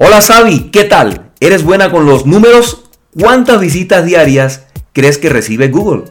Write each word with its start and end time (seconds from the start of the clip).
Hola 0.00 0.20
Sabi, 0.20 0.70
¿qué 0.70 0.84
tal? 0.84 1.32
¿Eres 1.40 1.64
buena 1.64 1.90
con 1.90 2.06
los 2.06 2.24
números? 2.24 2.84
¿Cuántas 3.20 3.60
visitas 3.60 4.04
diarias 4.04 4.64
crees 4.92 5.18
que 5.18 5.28
recibe 5.28 5.66
Google? 5.70 6.04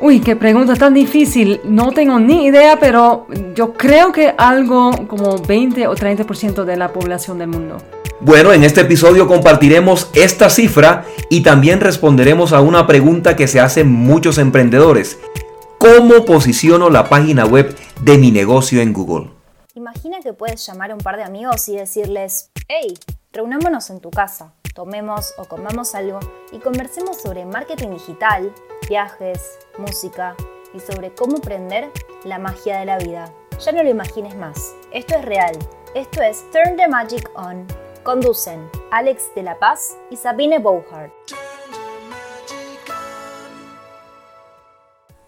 Uy, 0.00 0.20
qué 0.20 0.36
pregunta 0.36 0.74
tan 0.74 0.94
difícil. 0.94 1.60
No 1.62 1.92
tengo 1.92 2.18
ni 2.18 2.46
idea, 2.46 2.80
pero 2.80 3.26
yo 3.54 3.74
creo 3.74 4.10
que 4.10 4.32
algo 4.38 5.06
como 5.06 5.36
20 5.36 5.86
o 5.86 5.94
30% 5.94 6.64
de 6.64 6.78
la 6.78 6.94
población 6.94 7.38
del 7.38 7.48
mundo. 7.48 7.76
Bueno, 8.20 8.54
en 8.54 8.64
este 8.64 8.80
episodio 8.80 9.28
compartiremos 9.28 10.08
esta 10.14 10.48
cifra 10.48 11.04
y 11.28 11.42
también 11.42 11.80
responderemos 11.80 12.54
a 12.54 12.62
una 12.62 12.86
pregunta 12.86 13.36
que 13.36 13.48
se 13.48 13.60
hacen 13.60 13.92
muchos 13.92 14.38
emprendedores. 14.38 15.18
¿Cómo 15.76 16.24
posiciono 16.24 16.88
la 16.88 17.10
página 17.10 17.44
web 17.44 17.76
de 18.00 18.16
mi 18.16 18.30
negocio 18.30 18.80
en 18.80 18.94
Google? 18.94 19.28
Imagina 19.74 20.20
que 20.22 20.32
puedes 20.32 20.66
llamar 20.66 20.90
a 20.90 20.94
un 20.94 21.02
par 21.02 21.18
de 21.18 21.24
amigos 21.24 21.68
y 21.68 21.76
decirles, 21.76 22.50
hey, 22.66 22.94
reunámonos 23.36 23.90
en 23.90 24.00
tu 24.00 24.10
casa, 24.10 24.54
tomemos 24.74 25.34
o 25.36 25.44
comamos 25.44 25.94
algo 25.94 26.20
y 26.52 26.58
conversemos 26.58 27.20
sobre 27.20 27.44
marketing 27.44 27.90
digital, 27.90 28.50
viajes, 28.88 29.58
música 29.76 30.34
y 30.72 30.80
sobre 30.80 31.12
cómo 31.12 31.38
prender 31.42 31.90
la 32.24 32.38
magia 32.38 32.78
de 32.78 32.86
la 32.86 32.96
vida. 32.96 33.30
Ya 33.62 33.72
no 33.72 33.82
lo 33.82 33.90
imagines 33.90 34.34
más, 34.36 34.74
esto 34.90 35.16
es 35.16 35.24
real, 35.26 35.54
esto 35.94 36.22
es 36.22 36.50
Turn 36.50 36.76
the 36.76 36.88
Magic 36.88 37.30
On. 37.34 37.66
Conducen 38.02 38.70
Alex 38.90 39.34
de 39.34 39.42
la 39.42 39.58
Paz 39.58 39.98
y 40.10 40.16
Sabine 40.16 40.58
Bouhart. 40.58 41.12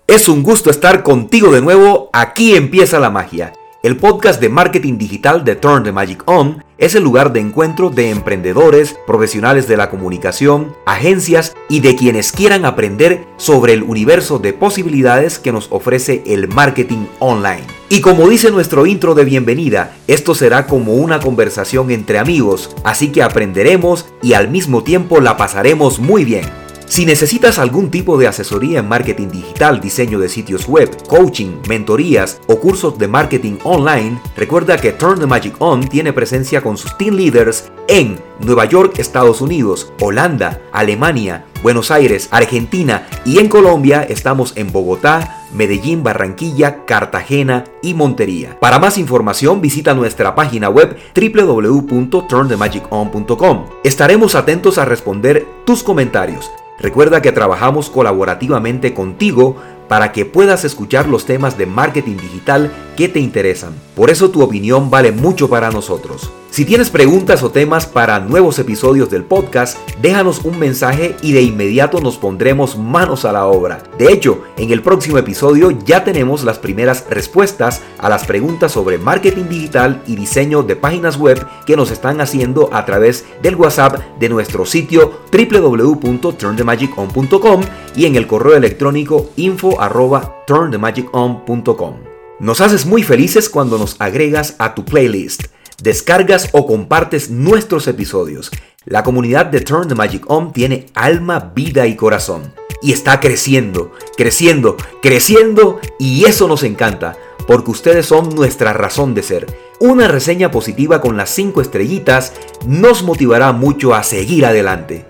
Es 0.07 0.31
un 0.31 0.43
gusto 0.43 0.71
estar 0.71 1.03
contigo 1.03 1.51
de 1.53 1.61
nuevo, 1.61 2.09
aquí 2.15 2.57
empieza 2.57 2.99
la 2.99 3.11
magia. 3.11 3.53
El 3.81 3.97
podcast 3.97 4.41
de 4.41 4.49
marketing 4.49 4.99
digital 4.99 5.45
de 5.45 5.55
Turn 5.55 5.85
the 5.85 5.93
Magic 5.93 6.25
On 6.27 6.65
es 6.79 6.97
el 6.97 7.05
lugar 7.05 7.33
de 7.33 7.39
encuentro 7.39 7.91
de 7.91 8.11
emprendedores, 8.11 8.99
profesionales 9.07 9.69
de 9.69 9.77
la 9.77 9.89
comunicación, 9.89 10.75
agencias 10.85 11.55
y 11.69 11.79
de 11.79 11.95
quienes 11.95 12.33
quieran 12.33 12.65
aprender 12.65 13.25
sobre 13.37 13.75
el 13.75 13.85
universo 13.85 14.41
de 14.41 14.53
posibilidades 14.53 15.39
que 15.39 15.53
nos 15.53 15.69
ofrece 15.71 16.25
el 16.27 16.49
marketing 16.49 17.07
online. 17.21 17.63
Y 17.89 18.01
como 18.01 18.29
dice 18.29 18.51
nuestro 18.51 18.85
intro 18.85 19.15
de 19.15 19.25
bienvenida, 19.25 19.97
esto 20.09 20.35
será 20.35 20.67
como 20.67 20.95
una 20.95 21.21
conversación 21.21 21.93
entre 21.93 22.19
amigos, 22.19 22.75
así 22.83 23.13
que 23.13 23.23
aprenderemos 23.23 24.07
y 24.23 24.33
al 24.33 24.49
mismo 24.49 24.83
tiempo 24.83 25.21
la 25.21 25.37
pasaremos 25.37 26.01
muy 26.01 26.25
bien. 26.25 26.68
Si 26.89 27.05
necesitas 27.05 27.59
algún 27.59 27.91
tipo 27.91 28.17
de 28.17 28.29
asesoría 28.29 28.81
en 28.81 28.89
marketing 28.89 29.29
digital, 29.29 29.79
diseño 29.79 30.19
de 30.19 30.31
sitios 30.31 30.67
web, 30.67 30.91
coaching, 31.07 31.61
mentorías 31.69 32.41
o 32.47 32.59
cursos 32.59 32.99
de 32.99 33.07
marketing 33.07 33.59
online, 33.63 34.19
recuerda 34.37 34.79
que 34.79 34.93
Turn 34.93 35.21
the 35.21 35.27
Magic 35.27 35.55
On 35.59 35.87
tiene 35.87 36.15
presencia 36.15 36.63
con 36.63 36.79
sus 36.79 36.97
team 36.97 37.15
leaders 37.15 37.71
en 37.89 38.19
Nueva 38.41 38.65
York, 38.65 38.99
Estados 38.99 39.43
Unidos, 39.43 39.93
Holanda, 40.01 40.63
Alemania, 40.73 41.45
Buenos 41.63 41.91
Aires, 41.91 42.29
Argentina 42.31 43.07
y 43.25 43.39
en 43.39 43.49
Colombia 43.49 44.03
estamos 44.03 44.53
en 44.57 44.71
Bogotá, 44.73 45.45
Medellín, 45.53 46.03
Barranquilla, 46.03 46.87
Cartagena 46.87 47.65
y 47.83 47.93
Montería. 47.95 48.59
Para 48.61 48.79
más 48.79 48.97
información 48.97 49.61
visita 49.61 49.93
nuestra 49.93 50.35
página 50.35 50.71
web 50.71 50.97
www.turnthemagic.on.com. 51.15 53.67
Estaremos 53.85 54.35
atentos 54.35 54.79
a 54.79 54.87
responder 54.87 55.47
tus 55.67 55.83
comentarios. 55.83 56.51
Recuerda 56.81 57.23
que 57.23 57.33
trabajamos 57.33 57.91
colaborativamente 57.91 58.95
contigo 58.95 59.57
para 59.89 60.13
que 60.13 60.25
puedas 60.25 60.65
escuchar 60.65 61.09
los 61.09 61.25
temas 61.25 61.59
de 61.59 61.67
marketing 61.67 62.17
digital 62.17 62.73
que 62.97 63.09
te 63.09 63.21
interesan. 63.21 63.75
Por 63.97 64.11
eso 64.11 64.31
tu 64.31 64.43
opinión 64.43 64.91
vale 64.91 65.11
mucho 65.13 65.49
para 65.49 65.71
nosotros. 65.71 66.31
Si 66.51 66.65
tienes 66.65 66.91
preguntas 66.91 67.43
o 67.43 67.51
temas 67.51 67.85
para 67.87 68.21
nuevos 68.21 68.59
episodios 68.59 69.11
del 69.11 69.23
podcast, 69.23 69.77
déjanos 70.01 70.41
un 70.45 70.59
mensaje 70.59 71.15
y 71.21 71.33
de 71.33 71.43
inmediato 71.43 72.01
nos 72.01 72.17
pondremos 72.17 72.79
manos 72.79 73.27
a 73.27 73.33
la 73.33 73.47
obra. 73.47 73.83
De 73.99 74.11
hecho, 74.11 74.43
en 74.57 74.71
el 74.71 74.81
próximo 74.83 75.19
episodio 75.19 75.71
ya 75.71 76.05
tenemos 76.05 76.45
las 76.45 76.59
primeras 76.59 77.05
respuestas 77.11 77.83
a 77.99 78.09
las 78.09 78.25
preguntas 78.25 78.73
sobre 78.73 78.97
marketing 78.99 79.49
digital 79.49 80.03
y 80.07 80.17
diseño 80.17 80.63
de 80.63 80.75
páginas 80.75 81.19
web 81.19 81.47
que 81.67 81.77
nos 81.77 81.91
están 81.91 82.23
haciendo 82.23 82.71
a 82.73 82.87
través 82.87 83.27
del 83.43 83.55
WhatsApp 83.55 84.01
de 84.19 84.31
nuestro 84.31 84.65
sitio 84.65 85.21
www.turnthemagic.com 85.31 87.61
y 87.95 88.07
en 88.07 88.17
el 88.17 88.27
correo 88.27 88.57
electrónico 88.57 89.31
info@turnthemagic.com. 89.37 91.95
Nos 92.41 92.61
haces 92.61 92.87
muy 92.87 93.03
felices 93.03 93.49
cuando 93.49 93.79
nos 93.79 94.01
agregas 94.01 94.55
a 94.59 94.75
tu 94.75 94.85
playlist 94.85 95.45
descargas 95.83 96.49
o 96.53 96.67
compartes 96.67 97.31
nuestros 97.31 97.87
episodios. 97.87 98.51
La 98.85 99.03
comunidad 99.03 99.47
de 99.47 99.61
Turn 99.61 99.89
the 99.89 99.95
Magic 99.95 100.25
On 100.29 100.53
tiene 100.53 100.87
alma, 100.95 101.53
vida 101.55 101.87
y 101.87 101.95
corazón. 101.95 102.53
Y 102.83 102.93
está 102.93 103.21
creciendo, 103.21 103.93
creciendo, 104.17 104.77
creciendo 105.03 105.81
y 105.99 106.25
eso 106.25 106.47
nos 106.49 106.63
encanta, 106.63 107.17
porque 107.47 107.71
ustedes 107.71 108.07
son 108.07 108.35
nuestra 108.35 108.73
razón 108.73 109.15
de 109.15 109.23
ser. 109.23 109.47
Una 109.81 110.09
reseña 110.09 110.51
positiva 110.51 111.01
con 111.01 111.17
las 111.17 111.31
5 111.31 111.61
estrellitas 111.61 112.33
nos 112.67 113.03
motivará 113.03 113.53
mucho 113.53 113.95
a 113.95 114.03
seguir 114.03 114.47
adelante. 114.47 115.07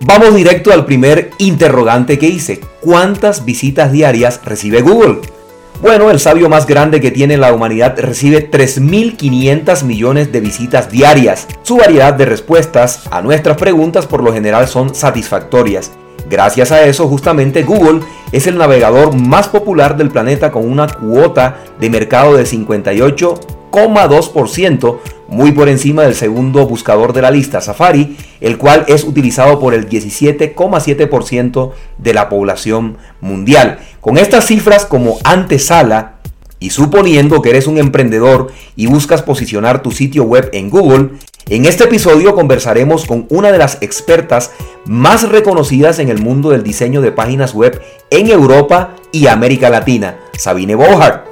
Vamos 0.00 0.34
directo 0.34 0.72
al 0.72 0.84
primer 0.84 1.30
interrogante 1.38 2.18
que 2.18 2.26
hice. 2.26 2.60
¿Cuántas 2.80 3.46
visitas 3.46 3.90
diarias 3.90 4.40
recibe 4.44 4.82
Google? 4.82 5.20
Bueno, 5.80 6.10
el 6.10 6.18
sabio 6.18 6.48
más 6.48 6.66
grande 6.66 7.00
que 7.00 7.10
tiene 7.10 7.36
la 7.36 7.52
humanidad 7.52 7.98
recibe 7.98 8.50
3.500 8.50 9.82
millones 9.84 10.32
de 10.32 10.40
visitas 10.40 10.90
diarias. 10.90 11.46
Su 11.62 11.76
variedad 11.76 12.14
de 12.14 12.24
respuestas 12.24 13.02
a 13.10 13.20
nuestras 13.20 13.56
preguntas 13.56 14.06
por 14.06 14.22
lo 14.22 14.32
general 14.32 14.66
son 14.66 14.94
satisfactorias. 14.94 15.92
Gracias 16.30 16.72
a 16.72 16.82
eso, 16.84 17.06
justamente 17.06 17.64
Google 17.64 18.00
es 18.32 18.46
el 18.46 18.56
navegador 18.56 19.14
más 19.14 19.48
popular 19.48 19.96
del 19.96 20.10
planeta 20.10 20.50
con 20.50 20.66
una 20.70 20.86
cuota 20.88 21.58
de 21.78 21.90
mercado 21.90 22.34
de 22.34 22.46
58,2%, 23.74 24.98
muy 25.28 25.52
por 25.52 25.68
encima 25.68 26.02
del 26.02 26.14
segundo 26.14 26.66
buscador 26.66 27.12
de 27.12 27.22
la 27.22 27.30
lista, 27.30 27.60
Safari, 27.60 28.16
el 28.40 28.56
cual 28.56 28.84
es 28.88 29.04
utilizado 29.04 29.58
por 29.58 29.74
el 29.74 29.88
17,7% 29.88 31.72
de 31.98 32.14
la 32.14 32.28
población 32.28 32.98
mundial. 33.20 33.78
Con 34.00 34.16
estas 34.16 34.46
cifras 34.46 34.86
como 34.86 35.18
antesala, 35.24 36.12
y 36.60 36.70
suponiendo 36.70 37.42
que 37.42 37.50
eres 37.50 37.66
un 37.66 37.76
emprendedor 37.76 38.50
y 38.74 38.86
buscas 38.86 39.20
posicionar 39.20 39.82
tu 39.82 39.90
sitio 39.90 40.24
web 40.24 40.48
en 40.54 40.70
Google, 40.70 41.10
en 41.50 41.66
este 41.66 41.84
episodio 41.84 42.34
conversaremos 42.34 43.04
con 43.04 43.26
una 43.28 43.52
de 43.52 43.58
las 43.58 43.82
expertas 43.82 44.50
más 44.86 45.28
reconocidas 45.28 45.98
en 45.98 46.08
el 46.08 46.22
mundo 46.22 46.50
del 46.50 46.62
diseño 46.62 47.02
de 47.02 47.12
páginas 47.12 47.52
web 47.52 47.82
en 48.08 48.30
Europa 48.30 48.96
y 49.12 49.26
América 49.26 49.68
Latina, 49.68 50.16
Sabine 50.38 50.74
Bohart. 50.74 51.26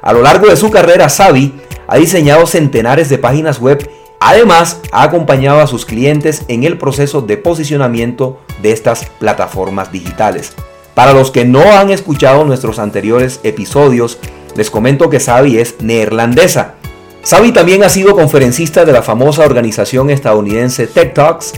A 0.00 0.12
lo 0.14 0.22
largo 0.22 0.46
de 0.46 0.56
su 0.56 0.70
carrera, 0.70 1.10
Sabi 1.10 1.52
ha 1.88 1.96
diseñado 1.96 2.46
centenares 2.46 3.08
de 3.08 3.18
páginas 3.18 3.60
web. 3.60 3.90
Además, 4.20 4.80
ha 4.92 5.02
acompañado 5.02 5.60
a 5.60 5.66
sus 5.66 5.84
clientes 5.84 6.44
en 6.48 6.64
el 6.64 6.78
proceso 6.78 7.22
de 7.22 7.36
posicionamiento 7.36 8.38
de 8.62 8.72
estas 8.72 9.06
plataformas 9.18 9.90
digitales. 9.90 10.52
Para 10.94 11.14
los 11.14 11.30
que 11.30 11.44
no 11.44 11.62
han 11.62 11.90
escuchado 11.90 12.44
nuestros 12.44 12.78
anteriores 12.78 13.40
episodios, 13.42 14.18
les 14.54 14.70
comento 14.70 15.08
que 15.08 15.20
Sabi 15.20 15.58
es 15.58 15.76
neerlandesa. 15.80 16.74
Sabi 17.22 17.52
también 17.52 17.84
ha 17.84 17.88
sido 17.88 18.14
conferencista 18.14 18.84
de 18.84 18.92
la 18.92 19.02
famosa 19.02 19.44
organización 19.44 20.10
estadounidense 20.10 20.86
Tech 20.86 21.14
Talks 21.14 21.54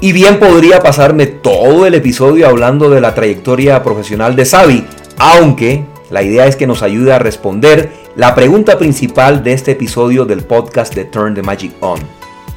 y 0.00 0.12
bien 0.12 0.38
podría 0.38 0.80
pasarme 0.80 1.26
todo 1.26 1.86
el 1.86 1.94
episodio 1.94 2.48
hablando 2.48 2.88
de 2.88 3.00
la 3.00 3.14
trayectoria 3.14 3.82
profesional 3.82 4.34
de 4.36 4.44
Sabi, 4.44 4.86
aunque 5.18 5.84
la 6.10 6.22
idea 6.22 6.46
es 6.46 6.56
que 6.56 6.66
nos 6.66 6.82
ayude 6.82 7.12
a 7.12 7.18
responder 7.18 7.92
la 8.18 8.34
pregunta 8.34 8.78
principal 8.78 9.44
de 9.44 9.52
este 9.52 9.70
episodio 9.70 10.24
del 10.24 10.42
podcast 10.42 10.92
de 10.92 11.04
Turn 11.04 11.36
the 11.36 11.42
Magic 11.42 11.72
On. 11.78 12.00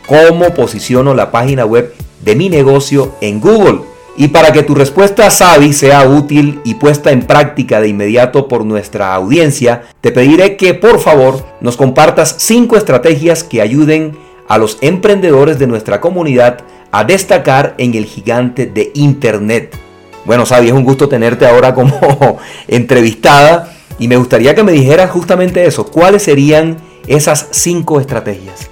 ¿Cómo 0.07 0.55
posiciono 0.55 1.13
la 1.13 1.29
página 1.29 1.65
web 1.65 1.93
de 2.21 2.35
mi 2.35 2.49
negocio 2.49 3.13
en 3.21 3.39
Google? 3.39 3.81
Y 4.17 4.29
para 4.29 4.51
que 4.51 4.63
tu 4.63 4.73
respuesta 4.73 5.29
Sabi 5.29 5.71
sea 5.73 6.09
útil 6.09 6.61
y 6.63 6.73
puesta 6.73 7.11
en 7.11 7.27
práctica 7.27 7.79
de 7.79 7.89
inmediato 7.89 8.47
por 8.47 8.65
nuestra 8.65 9.13
audiencia, 9.13 9.83
te 10.01 10.11
pediré 10.11 10.57
que 10.57 10.73
por 10.73 10.99
favor 10.99 11.45
nos 11.61 11.77
compartas 11.77 12.33
5 12.39 12.75
estrategias 12.75 13.43
que 13.43 13.61
ayuden 13.61 14.17
a 14.47 14.57
los 14.57 14.79
emprendedores 14.81 15.59
de 15.59 15.67
nuestra 15.67 16.01
comunidad 16.01 16.61
a 16.91 17.03
destacar 17.03 17.75
en 17.77 17.93
el 17.93 18.05
gigante 18.05 18.65
de 18.65 18.89
Internet. 18.95 19.77
Bueno, 20.25 20.47
Sabi, 20.47 20.69
es 20.69 20.73
un 20.73 20.83
gusto 20.83 21.07
tenerte 21.07 21.45
ahora 21.45 21.75
como 21.75 22.39
entrevistada 22.67 23.75
y 24.01 24.07
me 24.07 24.17
gustaría 24.17 24.55
que 24.55 24.63
me 24.63 24.71
dijeras 24.71 25.11
justamente 25.11 25.63
eso. 25.63 25.85
¿Cuáles 25.85 26.23
serían 26.23 26.77
esas 27.05 27.49
cinco 27.51 27.99
estrategias? 27.99 28.67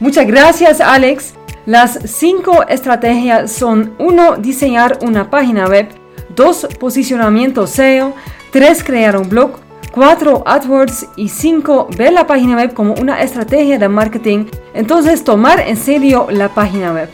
Muchas 0.00 0.26
gracias, 0.26 0.80
Alex. 0.80 1.34
Las 1.66 1.98
cinco 2.06 2.64
estrategias 2.66 3.52
son 3.52 3.92
1. 3.98 4.36
Diseñar 4.38 4.98
una 5.02 5.28
página 5.28 5.66
web. 5.66 5.88
2. 6.34 6.68
Posicionamiento 6.80 7.66
SEO. 7.66 8.14
3. 8.52 8.82
Crear 8.82 9.18
un 9.18 9.28
blog. 9.28 9.50
4 9.92 10.44
AdWords 10.46 11.08
y 11.14 11.28
5 11.28 11.88
ver 11.98 12.14
la 12.14 12.26
página 12.26 12.56
web 12.56 12.72
como 12.72 12.94
una 12.94 13.20
estrategia 13.20 13.78
de 13.78 13.88
marketing. 13.90 14.46
Entonces 14.72 15.24
tomar 15.24 15.60
en 15.60 15.76
serio 15.76 16.28
la 16.30 16.48
página 16.48 16.94
web. 16.94 17.10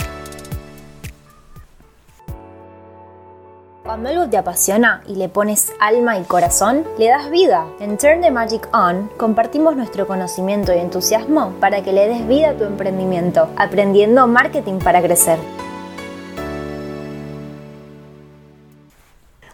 Cuando 3.86 4.08
algo 4.08 4.28
te 4.28 4.36
apasiona 4.36 5.00
y 5.06 5.14
le 5.14 5.28
pones 5.28 5.72
alma 5.78 6.18
y 6.18 6.24
corazón, 6.24 6.82
le 6.98 7.06
das 7.06 7.30
vida. 7.30 7.66
En 7.78 7.96
Turn 7.96 8.20
the 8.20 8.32
Magic 8.32 8.68
On 8.72 9.08
compartimos 9.16 9.76
nuestro 9.76 10.08
conocimiento 10.08 10.74
y 10.74 10.78
entusiasmo 10.78 11.52
para 11.60 11.84
que 11.84 11.92
le 11.92 12.08
des 12.08 12.26
vida 12.26 12.50
a 12.50 12.54
tu 12.54 12.64
emprendimiento, 12.64 13.48
aprendiendo 13.56 14.26
marketing 14.26 14.80
para 14.80 15.00
crecer. 15.00 15.38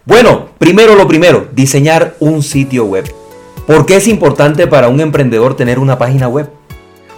Bueno, 0.03 0.47
primero 0.57 0.95
lo 0.95 1.07
primero, 1.07 1.47
diseñar 1.51 2.15
un 2.19 2.41
sitio 2.41 2.85
web. 2.85 3.05
¿Por 3.67 3.85
qué 3.85 3.97
es 3.97 4.07
importante 4.07 4.65
para 4.65 4.89
un 4.89 4.99
emprendedor 4.99 5.55
tener 5.55 5.77
una 5.77 5.99
página 5.99 6.27
web? 6.27 6.49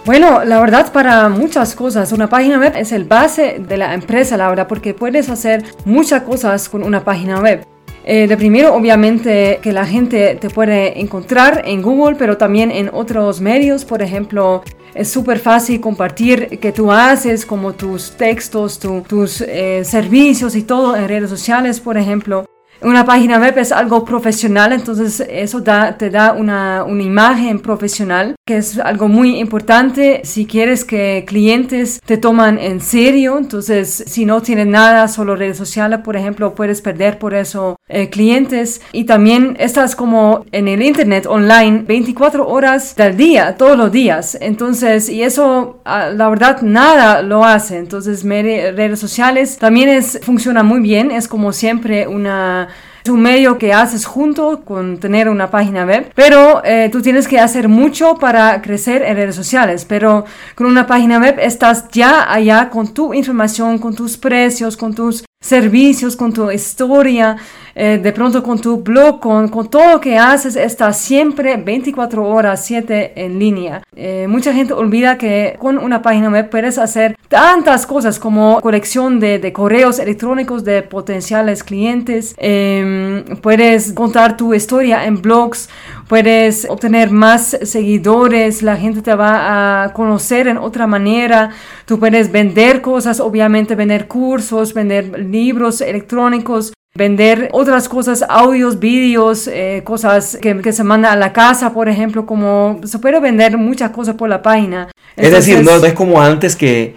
Bueno, 0.06 0.44
la 0.44 0.60
verdad 0.60 0.92
para 0.92 1.28
muchas 1.28 1.74
cosas, 1.74 2.12
una 2.12 2.28
página 2.28 2.60
web 2.60 2.74
es 2.76 2.92
el 2.92 3.06
base 3.06 3.56
de 3.58 3.76
la 3.76 3.92
empresa, 3.92 4.36
la 4.36 4.48
verdad, 4.48 4.68
porque 4.68 4.94
puedes 4.94 5.28
hacer 5.28 5.64
muchas 5.84 6.22
cosas 6.22 6.68
con 6.68 6.84
una 6.84 7.02
página 7.02 7.40
web. 7.40 7.66
Eh, 8.04 8.28
de 8.28 8.36
primero, 8.36 8.72
obviamente, 8.72 9.58
que 9.60 9.72
la 9.72 9.84
gente 9.84 10.36
te 10.40 10.48
puede 10.48 11.00
encontrar 11.00 11.62
en 11.66 11.82
Google, 11.82 12.14
pero 12.16 12.36
también 12.36 12.70
en 12.70 12.88
otros 12.92 13.40
medios. 13.40 13.84
Por 13.84 14.00
ejemplo, 14.00 14.62
es 14.94 15.08
súper 15.10 15.40
fácil 15.40 15.80
compartir 15.80 16.60
que 16.60 16.70
tú 16.70 16.92
haces, 16.92 17.44
como 17.44 17.72
tus 17.72 18.12
textos, 18.12 18.78
tus 18.78 19.40
eh, 19.40 19.82
servicios 19.84 20.54
y 20.54 20.62
todo 20.62 20.94
en 20.94 21.08
redes 21.08 21.30
sociales, 21.30 21.80
por 21.80 21.96
ejemplo. 21.98 22.46
Una 22.82 23.04
página 23.04 23.38
web 23.38 23.56
es 23.58 23.72
algo 23.72 24.04
profesional, 24.04 24.72
entonces 24.72 25.24
eso 25.30 25.60
da, 25.60 25.96
te 25.96 26.10
da 26.10 26.32
una, 26.32 26.84
una, 26.84 27.02
imagen 27.02 27.60
profesional, 27.60 28.34
que 28.46 28.58
es 28.58 28.78
algo 28.78 29.08
muy 29.08 29.38
importante 29.38 30.20
si 30.24 30.44
quieres 30.44 30.84
que 30.84 31.24
clientes 31.26 32.00
te 32.04 32.18
toman 32.18 32.58
en 32.58 32.80
serio. 32.80 33.38
Entonces, 33.38 34.04
si 34.06 34.26
no 34.26 34.42
tienes 34.42 34.66
nada, 34.66 35.08
solo 35.08 35.36
redes 35.36 35.56
sociales, 35.56 36.00
por 36.04 36.16
ejemplo, 36.16 36.54
puedes 36.54 36.82
perder 36.82 37.18
por 37.18 37.32
eso 37.32 37.76
eh, 37.88 38.10
clientes. 38.10 38.80
Y 38.92 39.04
también 39.04 39.56
estás 39.58 39.96
como 39.96 40.44
en 40.52 40.68
el 40.68 40.82
Internet 40.82 41.26
online 41.26 41.84
24 41.86 42.46
horas 42.46 42.94
del 42.96 43.16
día, 43.16 43.56
todos 43.56 43.78
los 43.78 43.90
días. 43.90 44.36
Entonces, 44.40 45.08
y 45.08 45.22
eso, 45.22 45.80
ah, 45.84 46.10
la 46.14 46.28
verdad, 46.28 46.60
nada 46.62 47.22
lo 47.22 47.44
hace. 47.44 47.78
Entonces, 47.78 48.22
redes 48.24 49.00
sociales 49.00 49.56
también 49.58 49.88
es, 49.88 50.20
funciona 50.22 50.62
muy 50.62 50.80
bien, 50.80 51.10
es 51.10 51.28
como 51.28 51.52
siempre 51.52 52.06
una 52.06 52.65
es 53.06 53.10
un 53.10 53.22
medio 53.22 53.56
que 53.56 53.72
haces 53.72 54.04
junto 54.04 54.62
con 54.64 54.98
tener 54.98 55.28
una 55.28 55.48
página 55.48 55.84
web, 55.84 56.10
pero 56.16 56.60
eh, 56.64 56.88
tú 56.90 57.00
tienes 57.02 57.28
que 57.28 57.38
hacer 57.38 57.68
mucho 57.68 58.16
para 58.16 58.60
crecer 58.60 59.02
en 59.02 59.14
redes 59.14 59.36
sociales, 59.36 59.84
pero 59.84 60.24
con 60.56 60.66
una 60.66 60.88
página 60.88 61.20
web 61.20 61.36
estás 61.38 61.86
ya 61.92 62.32
allá 62.32 62.68
con 62.68 62.92
tu 62.92 63.14
información, 63.14 63.78
con 63.78 63.94
tus 63.94 64.16
precios, 64.16 64.76
con 64.76 64.92
tus 64.92 65.25
servicios, 65.46 66.16
con 66.16 66.32
tu 66.32 66.50
historia, 66.50 67.36
eh, 67.78 68.00
de 68.02 68.12
pronto 68.12 68.42
con 68.42 68.58
tu 68.58 68.78
blog, 68.78 69.20
con, 69.20 69.48
con, 69.48 69.68
todo 69.68 69.92
lo 69.92 70.00
que 70.00 70.16
haces, 70.16 70.56
estás 70.56 70.98
siempre 70.98 71.56
24 71.58 72.26
horas, 72.26 72.64
7 72.64 73.12
en 73.16 73.38
línea. 73.38 73.82
Eh, 73.94 74.26
mucha 74.28 74.54
gente 74.54 74.72
olvida 74.72 75.18
que 75.18 75.56
con 75.58 75.76
una 75.76 76.00
página 76.00 76.30
web 76.30 76.48
puedes 76.48 76.78
hacer 76.78 77.18
tantas 77.28 77.86
cosas 77.86 78.18
como 78.18 78.60
colección 78.62 79.20
de, 79.20 79.38
de 79.38 79.52
correos 79.52 79.98
electrónicos 79.98 80.64
de 80.64 80.82
potenciales 80.82 81.62
clientes, 81.62 82.34
em, 82.38 83.24
puedes 83.42 83.92
contar 83.92 84.38
tu 84.38 84.54
historia 84.54 85.04
en 85.04 85.20
blogs, 85.20 85.68
puedes 86.08 86.66
obtener 86.70 87.10
más 87.10 87.58
seguidores, 87.62 88.62
la 88.62 88.76
gente 88.76 89.02
te 89.02 89.14
va 89.14 89.84
a 89.84 89.92
conocer 89.92 90.48
en 90.48 90.56
otra 90.56 90.86
manera, 90.86 91.50
tú 91.84 91.98
puedes 91.98 92.30
vender 92.30 92.80
cosas, 92.80 93.20
obviamente 93.20 93.74
vender 93.74 94.06
cursos, 94.06 94.72
vender 94.72 95.18
libros 95.36 95.80
electrónicos, 95.80 96.72
vender 96.94 97.48
otras 97.52 97.88
cosas, 97.88 98.24
audios, 98.28 98.78
vídeos, 98.78 99.46
eh, 99.48 99.82
cosas 99.84 100.38
que, 100.40 100.60
que, 100.62 100.72
se 100.72 100.82
mandan 100.82 101.12
a 101.12 101.16
la 101.16 101.32
casa, 101.32 101.72
por 101.72 101.88
ejemplo, 101.88 102.26
como 102.26 102.80
se 102.84 102.98
puede 102.98 103.20
vender 103.20 103.56
muchas 103.58 103.90
cosas 103.90 104.14
por 104.14 104.28
la 104.28 104.42
página. 104.42 104.88
es 105.16 105.30
decir, 105.30 105.62
no, 105.62 105.76
es 105.76 105.92
como 105.92 106.20
antes 106.20 106.56
que 106.56 106.96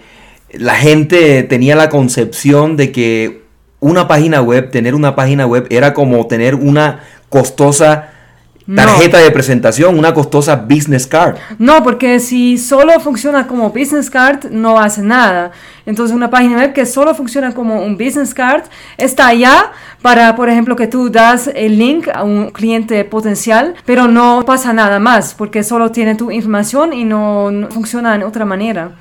la 0.52 0.74
gente 0.74 1.42
tenía 1.44 1.76
la 1.76 1.88
concepción 1.88 2.76
de 2.76 2.90
que 2.90 3.42
una 3.78 4.08
página 4.08 4.42
web, 4.42 4.70
tener 4.70 4.94
una 4.94 5.14
página 5.14 5.46
web 5.46 5.66
era 5.70 5.94
como 5.94 6.26
tener 6.26 6.54
una 6.54 7.00
costosa 7.28 8.12
tarjeta 8.74 9.18
de 9.18 9.30
presentación, 9.30 9.98
una 9.98 10.14
costosa 10.14 10.56
business 10.56 11.06
card. 11.06 11.36
No, 11.58 11.82
porque 11.82 12.20
si 12.20 12.58
solo 12.58 12.98
funciona 13.00 13.46
como 13.46 13.70
business 13.70 14.10
card, 14.10 14.50
no 14.50 14.78
hace 14.78 15.02
nada. 15.02 15.52
Entonces, 15.86 16.14
una 16.14 16.30
página 16.30 16.58
web 16.58 16.72
que 16.72 16.86
solo 16.86 17.14
funciona 17.14 17.52
como 17.52 17.82
un 17.82 17.96
business 17.96 18.34
card 18.34 18.62
está 18.96 19.28
allá 19.28 19.72
para, 20.02 20.36
por 20.36 20.48
ejemplo, 20.48 20.76
que 20.76 20.86
tú 20.86 21.10
das 21.10 21.50
el 21.54 21.78
link 21.78 22.08
a 22.12 22.22
un 22.22 22.50
cliente 22.50 23.04
potencial, 23.04 23.74
pero 23.84 24.08
no 24.08 24.44
pasa 24.46 24.72
nada 24.72 24.98
más, 24.98 25.34
porque 25.34 25.62
solo 25.62 25.90
tiene 25.90 26.14
tu 26.14 26.30
información 26.30 26.92
y 26.92 27.04
no, 27.04 27.50
no 27.50 27.68
funciona 27.70 28.16
de 28.18 28.24
otra 28.24 28.44
manera. 28.44 28.92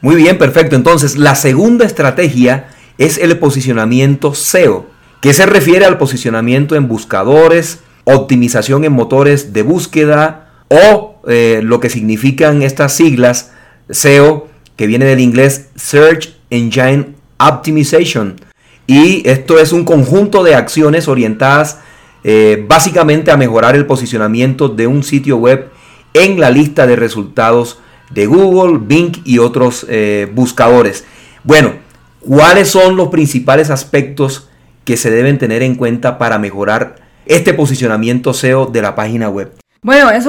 Muy 0.00 0.14
bien, 0.14 0.38
perfecto. 0.38 0.76
Entonces, 0.76 1.16
la 1.16 1.34
segunda 1.34 1.84
estrategia 1.84 2.68
es 2.98 3.18
el 3.18 3.38
posicionamiento 3.38 4.34
SEO, 4.34 4.86
que 5.20 5.32
se 5.32 5.46
refiere 5.46 5.84
al 5.84 5.98
posicionamiento 5.98 6.76
en 6.76 6.86
buscadores, 6.88 7.80
optimización 8.14 8.84
en 8.84 8.92
motores 8.92 9.52
de 9.52 9.62
búsqueda 9.62 10.64
o 10.68 11.20
eh, 11.26 11.60
lo 11.62 11.78
que 11.80 11.90
significan 11.90 12.62
estas 12.62 12.94
siglas 12.94 13.52
SEO, 13.90 14.48
que 14.76 14.86
viene 14.86 15.04
del 15.04 15.20
inglés 15.20 15.68
Search 15.76 16.34
Engine 16.50 17.14
Optimization. 17.38 18.40
Y 18.86 19.28
esto 19.28 19.58
es 19.58 19.72
un 19.72 19.84
conjunto 19.84 20.42
de 20.42 20.54
acciones 20.54 21.08
orientadas 21.08 21.80
eh, 22.24 22.64
básicamente 22.66 23.30
a 23.30 23.36
mejorar 23.36 23.76
el 23.76 23.86
posicionamiento 23.86 24.68
de 24.68 24.86
un 24.86 25.02
sitio 25.02 25.36
web 25.36 25.68
en 26.14 26.40
la 26.40 26.50
lista 26.50 26.86
de 26.86 26.96
resultados 26.96 27.78
de 28.10 28.26
Google, 28.26 28.78
Bing 28.80 29.20
y 29.24 29.38
otros 29.38 29.86
eh, 29.88 30.30
buscadores. 30.34 31.04
Bueno, 31.44 31.74
¿cuáles 32.20 32.68
son 32.68 32.96
los 32.96 33.08
principales 33.08 33.68
aspectos 33.68 34.48
que 34.84 34.96
se 34.96 35.10
deben 35.10 35.36
tener 35.36 35.62
en 35.62 35.74
cuenta 35.74 36.16
para 36.16 36.38
mejorar 36.38 37.07
este 37.28 37.54
posicionamiento 37.54 38.34
SEO 38.34 38.66
de 38.66 38.82
la 38.82 38.94
página 38.94 39.28
web? 39.28 39.52
Bueno, 39.80 40.10
es, 40.10 40.26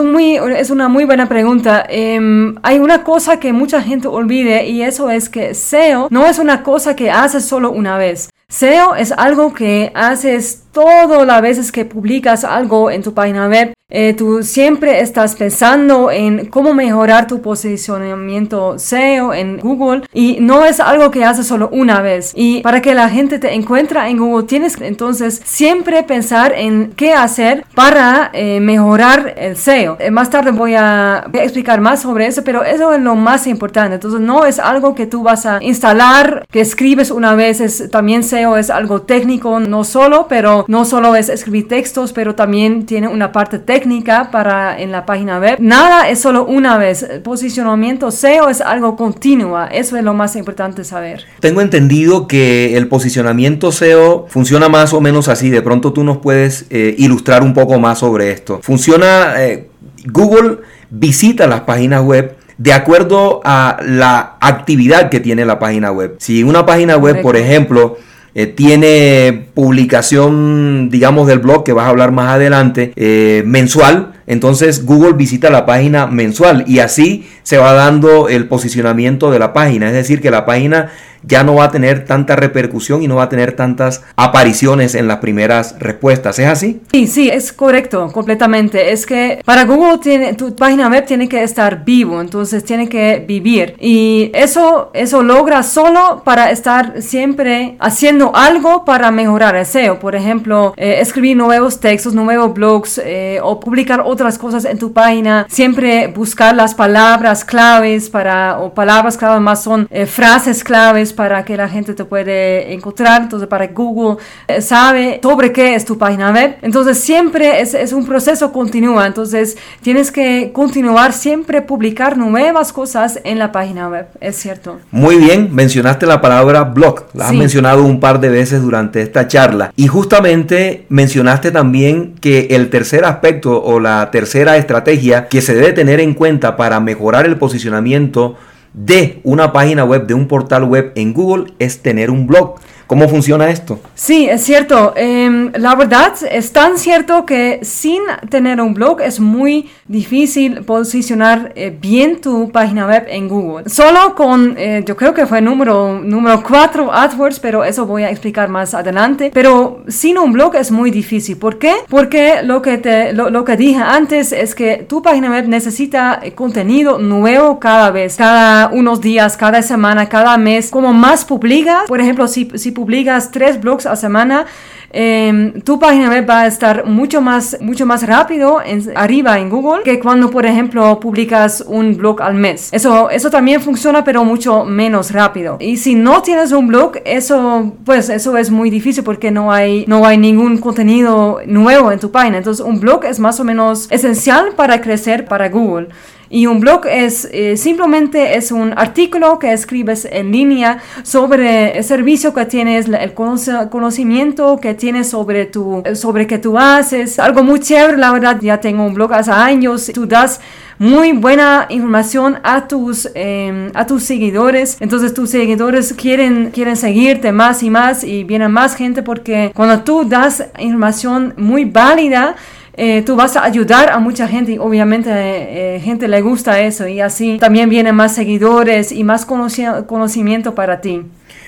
una 0.69 0.87
muy 0.89 1.05
buena 1.05 1.27
pregunta. 1.27 1.83
Em, 1.89 2.55
hay 2.61 2.77
una 2.77 3.03
cosa 3.03 3.39
que 3.39 3.51
mucha 3.51 3.81
gente 3.81 4.07
olvide 4.07 4.67
y 4.67 4.83
eso 4.83 5.09
es 5.09 5.27
que 5.27 5.55
SEO 5.55 6.07
no 6.11 6.27
es 6.27 6.37
una 6.37 6.61
cosa 6.61 6.95
que 6.95 7.09
haces 7.09 7.45
solo 7.45 7.71
una 7.71 7.97
vez. 7.97 8.29
SEO 8.49 8.95
es 8.95 9.11
algo 9.11 9.53
que 9.53 9.91
haces 9.93 10.63
todas 10.71 11.25
las 11.25 11.41
veces 11.41 11.71
que 11.71 11.85
publicas 11.85 12.43
algo 12.43 12.89
en 12.89 13.03
tu 13.03 13.13
página 13.13 13.47
web. 13.47 13.73
Eh, 13.91 14.13
tú 14.13 14.43
siempre 14.43 15.01
estás 15.01 15.35
pensando 15.35 16.11
en 16.11 16.45
cómo 16.45 16.75
mejorar 16.75 17.25
tu 17.25 17.41
posicionamiento 17.41 18.77
SEO 18.77 19.33
en 19.33 19.57
Google 19.57 20.03
y 20.13 20.37
no 20.41 20.63
es 20.63 20.79
algo 20.79 21.09
que 21.09 21.25
haces 21.25 21.47
solo 21.47 21.69
una 21.71 21.99
vez. 21.99 22.31
Y 22.35 22.61
para 22.61 22.83
que 22.83 22.93
la 22.93 23.09
gente 23.09 23.39
te 23.39 23.51
encuentre 23.55 23.99
en 24.07 24.17
Google 24.17 24.45
tienes 24.45 24.79
entonces 24.79 25.41
siempre 25.43 26.03
pensar 26.03 26.53
en 26.55 26.91
qué 26.95 27.13
hacer 27.13 27.65
para 27.73 28.29
eh, 28.33 28.59
mejorar 28.59 29.33
el 29.35 29.57
SEO. 29.57 29.97
Eh, 29.99 30.11
más 30.11 30.29
tarde 30.29 30.51
voy 30.51 30.75
a, 30.75 31.25
voy 31.27 31.39
a, 31.39 31.43
explicar 31.43 31.81
más 31.81 32.03
sobre 32.03 32.27
eso, 32.27 32.43
pero 32.43 32.63
eso 32.63 32.93
es 32.93 33.01
lo 33.01 33.15
más 33.15 33.47
importante. 33.47 33.95
Entonces 33.95 34.21
no 34.21 34.45
es 34.45 34.59
algo 34.59 34.93
que 34.93 35.07
tú 35.07 35.23
vas 35.23 35.47
a 35.47 35.57
instalar, 35.63 36.45
que 36.51 36.61
escribes 36.61 37.09
una 37.09 37.33
vez. 37.33 37.59
Es, 37.59 37.89
también 37.89 38.21
SEO 38.21 38.38
es 38.57 38.69
algo 38.69 39.01
técnico, 39.01 39.59
no 39.59 39.83
solo, 39.83 40.27
pero 40.27 40.65
no 40.67 40.85
solo 40.85 41.15
es 41.15 41.29
escribir 41.29 41.67
textos, 41.67 42.13
pero 42.13 42.35
también 42.35 42.85
tiene 42.85 43.07
una 43.07 43.31
parte 43.31 43.59
técnica 43.59 44.31
para 44.31 44.79
en 44.79 44.91
la 44.91 45.05
página 45.05 45.39
web. 45.39 45.57
Nada 45.59 46.09
es 46.09 46.19
solo 46.19 46.45
una 46.45 46.77
vez. 46.77 47.05
Posicionamiento 47.23 48.11
SEO 48.11 48.49
es 48.49 48.61
algo 48.61 48.95
continuo. 48.95 49.59
Eso 49.71 49.97
es 49.97 50.03
lo 50.03 50.13
más 50.13 50.35
importante 50.35 50.83
saber. 50.83 51.23
Tengo 51.39 51.61
entendido 51.61 52.27
que 52.27 52.77
el 52.77 52.87
posicionamiento 52.87 53.71
SEO 53.71 54.25
funciona 54.27 54.69
más 54.69 54.93
o 54.93 55.01
menos 55.01 55.27
así. 55.27 55.49
De 55.49 55.61
pronto 55.61 55.93
tú 55.93 56.03
nos 56.03 56.17
puedes 56.17 56.65
eh, 56.69 56.95
ilustrar 56.97 57.43
un 57.43 57.53
poco 57.53 57.79
más 57.79 57.99
sobre 57.99 58.31
esto. 58.31 58.59
Funciona, 58.61 59.43
eh, 59.43 59.69
Google 60.05 60.59
visita 60.89 61.47
las 61.47 61.61
páginas 61.61 62.01
web 62.01 62.35
de 62.59 62.73
acuerdo 62.73 63.39
a 63.45 63.77
la 63.85 64.35
actividad 64.41 65.09
que 65.09 65.21
tiene 65.21 65.45
la 65.45 65.59
página 65.59 65.91
web. 65.91 66.17
Si 66.19 66.43
una 66.43 66.65
página 66.65 66.97
web, 66.97 67.21
por 67.21 67.37
ejemplo, 67.37 67.97
eh, 68.35 68.45
tiene 68.45 69.47
publicación, 69.53 70.89
digamos, 70.89 71.27
del 71.27 71.39
blog, 71.39 71.63
que 71.63 71.73
vas 71.73 71.85
a 71.85 71.89
hablar 71.89 72.11
más 72.11 72.33
adelante, 72.35 72.93
eh, 72.95 73.43
mensual. 73.45 74.13
entonces 74.27 74.85
Google 74.85 75.13
visita 75.13 75.49
la 75.49 75.65
página 75.65 76.05
mensual 76.05 76.63
y 76.67 76.79
así 76.79 77.27
se 77.43 77.57
va 77.57 77.73
dando 77.73 78.29
el 78.29 78.47
posicionamiento 78.47 79.31
de 79.31 79.39
la 79.39 79.53
página. 79.53 79.87
Es 79.87 79.93
decir, 79.93 80.21
que 80.21 80.29
la 80.29 80.45
página 80.45 80.91
ya 81.23 81.43
no 81.43 81.55
va 81.55 81.65
a 81.65 81.71
tener 81.71 82.05
tanta 82.05 82.35
repercusión 82.35 83.01
y 83.03 83.07
no 83.07 83.15
va 83.15 83.23
a 83.23 83.29
tener 83.29 83.53
tantas 83.53 84.03
apariciones 84.15 84.95
en 84.95 85.07
las 85.07 85.17
primeras 85.17 85.75
respuestas. 85.79 86.39
¿Es 86.39 86.47
así? 86.47 86.81
Sí, 86.91 87.07
sí, 87.07 87.29
es 87.29 87.53
correcto, 87.53 88.11
completamente. 88.11 88.91
Es 88.91 89.05
que 89.05 89.41
para 89.45 89.65
Google 89.65 89.99
tiene, 89.99 90.33
tu 90.33 90.55
página 90.55 90.87
web 90.87 91.05
tiene 91.05 91.27
que 91.27 91.43
estar 91.43 91.83
vivo, 91.83 92.21
entonces 92.21 92.63
tiene 92.63 92.87
que 92.89 93.23
vivir. 93.27 93.75
Y 93.79 94.31
eso, 94.33 94.91
eso 94.93 95.23
logra 95.23 95.63
solo 95.63 96.21
para 96.23 96.51
estar 96.51 97.01
siempre 97.01 97.75
haciendo 97.79 98.35
algo 98.35 98.85
para 98.85 99.11
mejorar 99.11 99.55
el 99.55 99.65
SEO. 99.65 99.99
Por 99.99 100.15
ejemplo, 100.15 100.73
eh, 100.77 100.97
escribir 100.99 101.37
nuevos 101.37 101.79
textos, 101.79 102.13
nuevos 102.13 102.53
blogs 102.53 103.01
eh, 103.03 103.39
o 103.41 103.59
publicar 103.59 104.01
otras 104.05 104.37
cosas 104.37 104.65
en 104.65 104.77
tu 104.77 104.93
página. 104.93 105.45
Siempre 105.49 106.07
buscar 106.07 106.55
las 106.55 106.75
palabras 106.75 107.45
claves 107.45 108.09
para, 108.09 108.59
o 108.59 108.73
palabras 108.73 109.17
claves 109.17 109.41
más 109.41 109.63
son 109.63 109.87
eh, 109.91 110.05
frases 110.05 110.63
claves 110.63 111.08
para 111.13 111.43
que 111.45 111.57
la 111.57 111.67
gente 111.67 111.93
te 111.93 112.05
puede 112.05 112.73
encontrar, 112.73 113.23
entonces 113.23 113.47
para 113.47 113.67
que 113.67 113.73
Google 113.73 114.21
eh, 114.47 114.61
sabe 114.61 115.19
sobre 115.21 115.51
qué 115.51 115.75
es 115.75 115.85
tu 115.85 115.97
página 115.97 116.31
web. 116.31 116.57
Entonces 116.61 116.99
siempre 116.99 117.61
es, 117.61 117.73
es 117.73 117.93
un 117.93 118.05
proceso 118.05 118.51
continuo, 118.51 119.03
entonces 119.03 119.57
tienes 119.81 120.11
que 120.11 120.51
continuar 120.53 121.13
siempre 121.13 121.61
publicar 121.61 122.17
nuevas 122.17 122.73
cosas 122.73 123.19
en 123.23 123.39
la 123.39 123.51
página 123.51 123.89
web, 123.89 124.07
es 124.21 124.35
cierto. 124.35 124.79
Muy 124.91 125.17
bien, 125.17 125.49
mencionaste 125.53 126.05
la 126.05 126.21
palabra 126.21 126.63
blog, 126.63 127.05
la 127.13 127.29
has 127.29 127.33
mencionado 127.33 127.83
un 127.83 127.99
par 127.99 128.19
de 128.19 128.29
veces 128.29 128.61
durante 128.61 129.01
esta 129.01 129.27
charla 129.27 129.71
y 129.75 129.87
justamente 129.87 130.85
mencionaste 130.89 131.51
también 131.51 132.15
que 132.19 132.47
el 132.51 132.69
tercer 132.69 133.05
aspecto 133.05 133.61
o 133.63 133.79
la 133.79 134.11
tercera 134.11 134.57
estrategia 134.57 135.27
que 135.27 135.41
se 135.41 135.55
debe 135.55 135.73
tener 135.73 135.99
en 135.99 136.13
cuenta 136.13 136.55
para 136.57 136.79
mejorar 136.79 137.25
el 137.25 137.37
posicionamiento 137.37 138.37
de 138.73 139.19
una 139.23 139.51
página 139.51 139.83
web, 139.83 140.07
de 140.07 140.13
un 140.13 140.27
portal 140.27 140.63
web 140.63 140.91
en 140.95 141.13
Google 141.13 141.53
es 141.59 141.81
tener 141.81 142.11
un 142.11 142.27
blog. 142.27 142.59
¿Cómo 142.89 143.07
funciona 143.07 143.51
esto? 143.51 143.79
Sí, 143.93 144.27
es 144.27 144.43
cierto. 144.43 144.93
Em, 144.95 145.51
la 145.53 145.75
verdad 145.75 146.13
es 146.31 146.51
tan 146.51 146.79
cierto 146.79 147.23
que 147.23 147.59
sin 147.61 148.01
tener 148.31 148.59
un 148.59 148.73
blog 148.73 148.99
es 149.01 149.19
muy 149.19 149.69
difícil 149.87 150.63
posicionar 150.63 151.53
eh, 151.55 151.69
bien 151.69 152.19
tu 152.19 152.51
página 152.51 152.87
web 152.87 153.05
en 153.07 153.27
Google. 153.27 153.69
Solo 153.69 154.15
con, 154.15 154.55
eh, 154.57 154.83
yo 154.87 154.97
creo 154.97 155.13
que 155.13 155.27
fue 155.27 155.39
número, 155.39 155.99
número 156.03 156.41
4 156.41 156.91
AdWords, 156.91 157.39
pero 157.39 157.63
eso 157.63 157.85
voy 157.85 158.01
a 158.01 158.09
explicar 158.09 158.49
más 158.49 158.73
adelante. 158.73 159.29
Pero 159.35 159.83
sin 159.87 160.17
un 160.17 160.33
blog 160.33 160.55
es 160.55 160.71
muy 160.71 160.89
difícil. 160.89 161.37
¿Por 161.37 161.59
qué? 161.59 161.75
Porque 161.89 162.41
lo 162.41 162.63
que, 162.63 162.79
te, 162.79 163.13
lo, 163.13 163.45
que 163.45 163.55
dije 163.55 163.83
antes 163.83 164.31
es 164.31 164.55
que 164.55 164.77
tu 164.89 165.03
página 165.03 165.29
web 165.29 165.47
necesita 165.47 166.21
eh, 166.23 166.31
contenido 166.31 166.97
nuevo 166.97 167.59
cada 167.59 167.91
vez, 167.91 168.15
cada 168.15 168.69
unos 168.69 168.99
días, 168.99 169.37
cada 169.37 169.61
semana, 169.61 170.09
cada 170.09 170.35
mes. 170.37 170.71
Como 170.71 170.91
más 170.91 171.23
publicas, 171.23 171.83
por 171.87 172.01
ejemplo, 172.01 172.27
si, 172.27 172.49
si 172.55 172.78
publicas 172.79 173.29
tres 173.29 173.59
blogs 173.59 173.85
a 173.85 173.95
semana, 173.97 174.45
em, 174.91 175.61
tu 175.61 175.77
página 175.77 176.09
web 176.09 176.25
va 176.27 176.41
a 176.41 176.47
estar 176.47 176.85
mucho 176.85 177.19
más, 177.19 177.57
mucho 177.59 177.85
más 177.85 178.07
rápido 178.07 178.61
en, 178.65 178.79
arriba 178.95 179.37
en 179.37 179.49
Google 179.49 179.83
que 179.83 179.99
cuando, 179.99 180.29
por 180.29 180.45
ejemplo, 180.45 180.97
publicas 180.99 181.61
un 181.67 181.97
blog 181.97 182.21
al 182.21 182.35
mes. 182.35 182.69
Eso, 182.71 183.09
eso 183.09 183.29
también 183.29 183.59
funciona, 183.59 184.03
pero 184.05 184.23
mucho 184.23 184.63
menos 184.63 185.11
rápido. 185.11 185.57
Y 185.59 185.75
si 185.75 185.93
no 185.93 186.21
tienes 186.21 186.53
un 186.53 186.67
blog, 186.67 186.93
eso, 187.03 187.73
pues, 187.83 188.07
eso 188.09 188.37
es 188.37 188.49
muy 188.49 188.69
difícil 188.69 189.03
porque 189.03 189.29
no 189.29 189.51
hay, 189.51 189.83
no 189.87 190.05
hay 190.05 190.17
ningún 190.17 190.57
contenido 190.59 191.39
nuevo 191.45 191.91
en 191.91 191.99
tu 191.99 192.11
página. 192.11 192.37
Entonces, 192.37 192.65
un 192.65 192.79
blog 192.79 193.03
es 193.03 193.19
más 193.19 193.39
o 193.41 193.43
menos 193.43 193.87
esencial 193.91 194.53
para 194.55 194.79
crecer 194.79 195.25
para 195.25 195.49
Google. 195.49 195.89
Y 196.29 196.45
un 196.45 196.59
blog 196.59 196.85
es 196.85 197.27
eh, 197.31 197.57
simplemente 197.57 198.37
es 198.37 198.51
un 198.51 198.73
artículo 198.77 199.39
que 199.39 199.51
escribes 199.51 200.07
en 200.11 200.31
línea 200.31 200.77
sobre 201.01 201.77
el 201.77 201.83
servicio 201.83 202.33
que 202.33 202.45
tienes, 202.45 202.87
el 202.87 203.13
conocimiento 203.13 204.59
que 204.61 204.75
tienes 204.75 205.09
sobre 205.09 205.45
tu, 205.45 205.83
sobre 205.95 206.27
que 206.27 206.37
tú 206.37 206.57
haces. 206.57 207.17
Algo 207.17 207.43
muy 207.43 207.59
chévere, 207.59 207.97
la 207.97 208.11
verdad, 208.11 208.37
ya 208.41 208.59
tengo 208.59 208.85
un 208.85 208.93
blog 208.93 209.13
hace 209.13 209.31
años. 209.31 209.89
Tú 209.93 210.05
das 210.05 210.39
muy 210.77 211.11
buena 211.11 211.65
información 211.69 212.39
a 212.43 212.67
tus, 212.67 213.09
em, 213.13 213.69
a 213.73 213.85
tus 213.85 214.03
seguidores. 214.03 214.77
Entonces 214.79 215.13
tus 215.13 215.29
seguidores 215.29 215.93
quieren, 215.93 216.51
quieren 216.51 216.77
seguirte 216.77 217.31
más 217.31 217.63
y 217.63 217.69
más 217.69 218.03
y 218.03 218.23
viene 218.23 218.47
más 218.47 218.75
gente 218.75 219.03
porque 219.03 219.51
cuando 219.53 219.83
tú 219.83 220.05
das 220.07 220.43
información 220.57 221.33
muy 221.37 221.65
válida, 221.65 222.35
eh, 222.81 223.01
tú 223.05 223.17
vas 223.17 223.35
a 223.35 223.43
ayudar 223.43 223.91
a 223.91 223.99
mucha 223.99 224.25
gente 224.25 224.53
y 224.53 224.57
obviamente 224.57 225.09
eh, 225.11 225.81
gente 225.81 226.07
le 226.07 226.21
gusta 226.21 226.61
eso 226.61 226.87
y 226.87 227.01
así 227.01 227.37
también 227.37 227.69
vienen 227.69 227.93
más 227.93 228.15
seguidores 228.15 228.93
y 228.93 229.03
más 229.03 229.25
conocimiento 229.25 230.55
para 230.55 230.79
ti. 230.79 231.01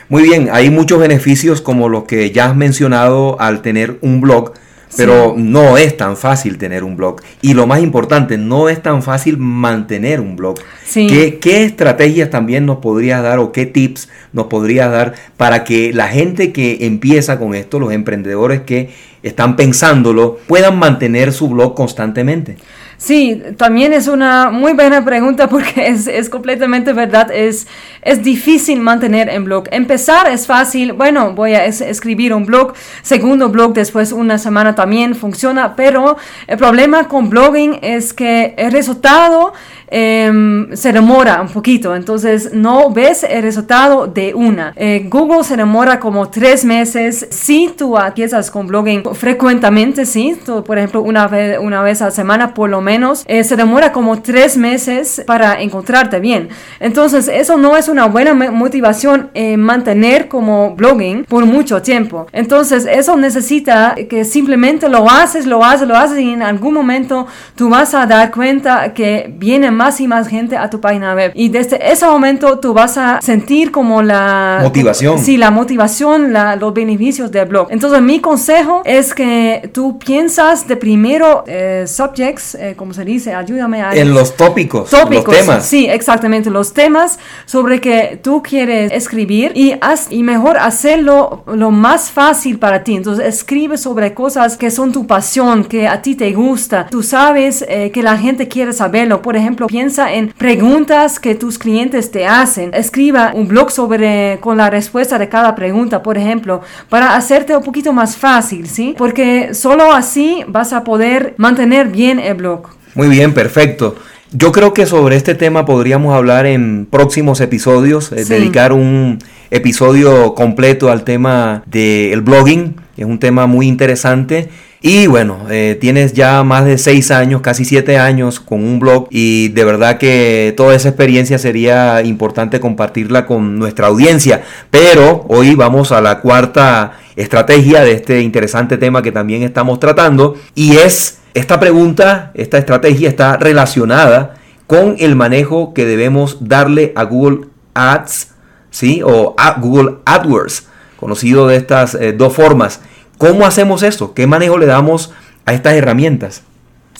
Muy 0.10 0.24
bien, 0.24 0.50
hay 0.52 0.70
muchos 0.70 1.00
beneficios 1.00 1.62
como 1.62 1.88
los 1.88 2.04
que 2.04 2.32
ya 2.32 2.48
has 2.48 2.56
mencionado 2.58 3.40
al 3.40 3.62
tener 3.62 3.98
un 4.02 4.20
blog 4.20 4.52
pero 4.98 5.36
no 5.38 5.78
es 5.78 5.96
tan 5.96 6.18
fácil 6.18 6.58
tener 6.58 6.84
un 6.84 6.98
blog. 6.98 7.22
Y 7.42 7.54
lo 7.54 7.68
más 7.68 7.82
importante, 7.82 8.38
no 8.38 8.70
es 8.70 8.82
tan 8.82 9.02
fácil 9.02 9.38
mantener 9.38 10.20
un 10.20 10.36
blog. 10.36 10.56
¿Qué, 10.94 11.40
¿Qué, 11.40 11.64
estrategias 11.64 12.30
también 12.30 12.66
nos 12.66 12.80
podrías 12.80 13.24
dar 13.24 13.40
o 13.40 13.52
qué 13.52 13.66
tips 13.66 14.10
nos 14.34 14.48
podrías 14.48 14.92
dar 14.92 15.14
para 15.38 15.64
que 15.64 15.94
la 15.94 16.08
gente 16.08 16.52
que 16.52 16.80
empieza 16.82 17.40
con 17.40 17.56
esto, 17.56 17.80
los 17.80 17.94
emprendedores 17.94 18.62
que 18.62 18.90
están 19.24 19.56
pensándolo, 19.56 20.40
puedan 20.48 20.78
mantener 20.80 21.34
su 21.34 21.50
blog 21.50 21.75
constantemente? 21.75 22.58
Sí, 23.01 23.42
también 23.58 23.94
es 23.94 24.08
una 24.08 24.51
muy 24.51 24.74
buena 24.74 25.04
pregunta 25.04 25.50
porque 25.50 25.88
es, 25.88 26.06
es, 26.06 26.30
completamente 26.30 26.94
verdad. 26.94 27.32
Es, 27.32 27.66
es 28.04 28.22
difícil 28.22 28.80
mantener 28.80 29.28
en 29.28 29.44
blog. 29.44 29.63
Empezar 29.72 30.28
es 30.28 30.46
fácil. 30.46 30.94
Bueno, 30.94 31.34
voy 31.34 31.56
a 31.56 31.66
escribir 31.66 32.32
un 32.32 32.46
blog. 32.46 32.74
Segundo 33.01 33.50
blog 33.50 33.74
después 33.74 34.12
una 34.12 34.38
semana 34.38 34.75
también 34.75 35.16
funciona. 35.16 35.75
Pero 35.75 36.18
el 36.46 36.60
problema 36.60 37.08
con 37.08 37.32
blogging 37.32 37.80
es 37.82 38.13
que 38.13 38.54
el 38.56 38.72
resultado 38.72 39.54
Em, 39.94 40.74
se 40.74 40.94
demora 40.94 41.42
un 41.42 41.50
poquito, 41.50 41.94
entonces 41.94 42.54
no 42.54 42.92
ves 42.92 43.24
el 43.24 43.44
resultado 43.44 44.08
de 44.08 44.34
una. 44.34 44.72
Eh, 44.78 45.06
Google 45.10 45.44
se 45.44 45.58
demora 45.58 46.00
como 46.00 46.30
tres 46.30 46.64
meses 46.64 47.28
si 47.30 47.68
tú 47.78 47.98
empiezas 47.98 48.50
con 48.50 48.68
blogging 48.68 49.04
frecuentemente, 49.14 50.06
sí, 50.06 50.38
por 50.66 50.78
ejemplo 50.78 51.02
una 51.02 51.28
vez, 51.28 51.60
una 51.60 51.82
vez 51.82 52.02
a 52.02 52.10
semana 52.10 52.54
por 52.54 52.70
lo 52.70 52.80
menos, 52.80 53.26
eh, 53.28 53.44
se 53.44 53.58
demora 53.58 53.92
como 53.92 54.22
tres 54.22 54.56
meses 54.56 55.24
para 55.28 55.62
encontrarte 55.62 56.22
bien. 56.22 56.48
Entonces 56.80 57.28
eso 57.28 57.58
no 57.58 57.76
es 57.76 57.90
una 57.90 58.06
buena 58.06 58.34
motivación 58.34 59.30
eh, 59.34 59.58
mantener 59.58 60.30
como 60.30 60.74
blogging 60.74 61.26
por 61.26 61.46
mucho 61.46 61.82
tiempo. 61.82 62.28
Entonces 62.32 62.88
eso 62.90 63.18
necesita 63.18 63.96
que 64.10 64.24
simplemente 64.24 64.88
lo 64.88 65.10
haces, 65.10 65.46
lo 65.46 65.66
haces, 65.66 65.86
lo 65.86 65.98
haces 65.98 66.20
y 66.20 66.32
en 66.32 66.44
algún 66.44 66.76
momento 66.76 67.28
tú 67.56 67.68
vas 67.68 67.94
a 67.94 68.06
dar 68.06 68.32
cuenta 68.32 68.94
que 68.94 69.34
viene 69.38 69.70
más 69.70 69.81
y 70.00 70.08
más 70.08 70.28
gente 70.28 70.58
a 70.58 70.70
tu 70.70 70.80
página 70.80 71.16
web. 71.16 71.32
Y 71.36 71.50
desde 71.50 71.92
ese 71.92 72.06
momento 72.06 72.60
tú 72.60 72.74
vas 72.74 72.98
a 72.98 73.20
sentir 73.22 73.72
como 73.72 74.02
la 74.02 74.60
motivación. 74.62 75.20
Sí, 75.20 75.38
la 75.38 75.52
motivación, 75.52 76.34
la, 76.34 76.56
los 76.56 76.74
beneficios 76.74 77.32
del 77.32 77.48
blog. 77.48 77.68
Entonces 77.72 78.02
mi 78.02 78.20
consejo 78.20 78.82
es 78.86 79.14
que 79.14 79.70
tú 79.74 79.98
piensas 79.98 80.68
de 80.68 80.78
primero 80.78 81.44
eh, 81.48 81.86
subjects, 81.88 82.56
eh, 82.56 82.76
como 82.78 82.94
se 82.94 83.04
dice, 83.06 83.34
ayúdame 83.34 83.82
a... 83.82 83.94
En 83.96 84.14
los 84.14 84.36
tópicos, 84.36 84.90
tópicos, 84.90 85.28
los 85.28 85.46
temas. 85.46 85.66
Sí, 85.66 85.88
exactamente, 85.88 86.50
los 86.50 86.74
temas 86.74 87.20
sobre 87.46 87.82
que 87.82 88.20
tú 88.22 88.42
quieres 88.44 88.92
escribir 88.92 89.52
y, 89.56 89.74
haz, 89.82 90.08
y 90.12 90.24
mejor 90.24 90.58
hacerlo 90.58 91.44
lo 91.48 91.72
más 91.72 92.12
fácil 92.12 92.60
para 92.60 92.84
ti. 92.84 92.96
Entonces 92.96 93.26
escribe 93.26 93.78
sobre 93.78 94.14
cosas 94.14 94.58
que 94.58 94.70
son 94.70 94.92
tu 94.92 95.08
pasión, 95.08 95.64
que 95.64 95.88
a 95.88 96.02
ti 96.02 96.16
te 96.16 96.32
gusta. 96.34 96.88
Tú 96.90 97.04
sabes 97.04 97.66
eh, 97.68 97.92
que 97.92 98.04
la 98.04 98.18
gente 98.18 98.48
quiere 98.48 98.74
saberlo. 98.74 99.22
Por 99.22 99.36
ejemplo, 99.36 99.68
piensa 99.72 100.13
en 100.13 100.34
preguntas 100.38 101.18
que 101.18 101.34
tus 101.34 101.58
clientes 101.58 102.12
te 102.12 102.25
hacen. 102.25 102.72
Escriba 102.74 103.32
un 103.34 103.48
blog 103.48 103.72
sobre 103.72 104.38
con 104.42 104.58
la 104.58 104.70
respuesta 104.70 105.18
de 105.18 105.30
cada 105.30 105.56
pregunta, 105.56 106.04
por 106.04 106.18
ejemplo, 106.18 106.62
para 106.90 107.16
hacerte 107.16 107.56
un 107.56 107.63
poquito 107.63 107.94
más 107.94 108.18
fácil, 108.18 108.68
¿sí? 108.68 108.94
Porque 108.98 109.54
solo 109.54 109.94
así 109.94 110.44
vas 110.46 110.74
a 110.74 110.84
poder 110.84 111.36
mantener 111.38 111.88
bien 111.88 112.20
el 112.20 112.34
blog. 112.34 112.68
Muy 112.96 113.08
bien, 113.08 113.34
perfecto. 113.34 113.96
Yo 114.34 114.51
creo 114.51 114.74
que 114.74 114.86
sobre 114.86 115.16
este 115.16 115.36
tema 115.36 115.63
podríamos 115.66 116.13
hablar 116.13 116.46
en 116.46 116.86
próximos 116.86 117.40
episodios, 117.40 118.12
eh, 118.12 118.25
dedicar 118.25 118.74
un 118.74 119.20
episodio 119.51 120.36
completo 120.36 120.92
al 120.92 121.06
tema 121.06 121.63
del 121.66 122.20
blogging. 122.20 122.75
Es 122.98 123.06
un 123.06 123.20
tema 123.20 123.48
muy 123.48 123.70
interesante 123.70 124.50
y 124.84 125.06
bueno, 125.06 125.46
eh, 125.52 125.78
tienes 125.80 126.14
ya 126.14 126.44
más 126.44 126.66
de 126.66 126.80
seis 126.80 127.12
años, 127.12 127.42
casi 127.42 127.66
siete 127.66 128.00
años 128.00 128.40
con 128.40 128.64
un 128.64 128.80
blog 128.80 129.08
y 129.12 129.50
de 129.50 129.64
verdad 129.64 130.00
que 130.00 130.56
toda 130.58 130.74
esa 130.74 130.90
experiencia 130.90 131.38
sería 131.38 132.02
importante 132.02 132.60
compartirla 132.60 133.28
con 133.28 133.60
nuestra 133.60 133.88
audiencia. 133.88 134.42
Pero 134.72 135.26
hoy 135.28 135.54
vamos 135.54 135.92
a 135.92 136.02
la 136.02 136.20
cuarta 136.20 136.94
estrategia 137.16 137.84
de 137.84 137.92
este 137.92 138.22
interesante 138.22 138.78
tema 138.78 139.04
que 139.04 139.12
también 139.12 139.44
estamos 139.44 139.80
tratando 139.80 140.36
y 140.56 140.78
es 140.78 141.20
Esta 141.34 141.62
pregunta, 141.62 142.32
esta 142.34 142.58
estrategia 142.58 143.08
está 143.08 143.38
relacionada 143.38 144.34
con 144.68 144.96
el 145.00 145.16
manejo 145.16 145.74
que 145.74 145.86
debemos 145.86 146.40
darle 146.42 146.92
a 146.96 147.04
Google 147.04 147.48
Ads, 147.74 148.32
¿sí? 148.70 149.02
O 149.02 149.34
a 149.38 149.58
Google 149.60 150.00
AdWords, 150.04 150.68
conocido 150.98 151.48
de 151.48 151.56
estas 151.56 151.96
eh, 151.96 152.12
dos 152.12 152.34
formas. 152.34 152.82
¿Cómo 153.22 153.46
hacemos 153.46 153.84
eso? 153.84 154.16
¿Qué 154.16 154.25
manejo 154.25 154.58
le 154.58 154.66
damos 154.66 155.12
a 155.46 155.54
estas 155.54 155.74
herramientas? 155.74 156.42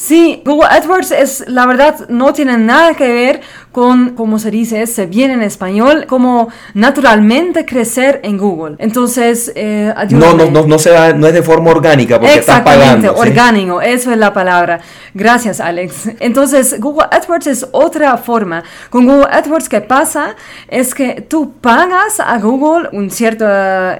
Sí, 0.02 0.42
Google 0.44 0.68
AdWords 0.68 1.12
es, 1.12 1.44
la 1.48 1.68
verdad, 1.68 2.10
no 2.10 2.34
tiene 2.34 2.58
nada 2.58 2.96
que 2.96 3.08
ver 3.08 3.42
con, 3.72 4.16
como 4.16 4.40
se 4.40 4.50
dice, 4.50 4.88
se 4.88 5.06
viene 5.06 5.36
en 5.36 5.44
español, 5.44 6.06
como 6.08 6.50
naturalmente 6.74 7.66
crecer 7.66 8.20
en 8.24 8.40
Google. 8.40 8.78
Entonces, 8.80 9.52
eh, 9.56 9.94
no, 10.10 10.34
no, 10.34 10.50
no, 10.50 10.66
no, 10.66 10.80
se 10.80 10.90
da, 10.90 11.14
no 11.14 11.28
es 11.28 11.34
de 11.34 11.44
forma 11.44 11.70
orgánica 11.70 12.20
porque 12.20 12.40
estás 12.40 12.62
pagando. 12.62 13.16
orgánico, 13.16 13.80
eso 13.80 14.12
es 14.12 14.18
la 14.18 14.34
palabra. 14.34 14.80
Gracias, 15.14 15.60
Alex. 15.60 16.10
Entonces, 16.20 16.80
Google 16.80 17.08
AdWords 17.12 17.46
es 17.46 17.68
otra 17.72 18.18
forma. 18.18 18.64
Con 18.90 19.06
Google 19.06 19.28
AdWords, 19.32 19.70
¿qué 19.70 19.82
pasa? 19.82 20.36
Es 20.68 20.96
que 20.96 21.22
tú 21.22 21.54
pagas 21.62 22.20
a 22.20 22.40
Google 22.40 22.90
un 22.92 23.12
cierto 23.12 23.46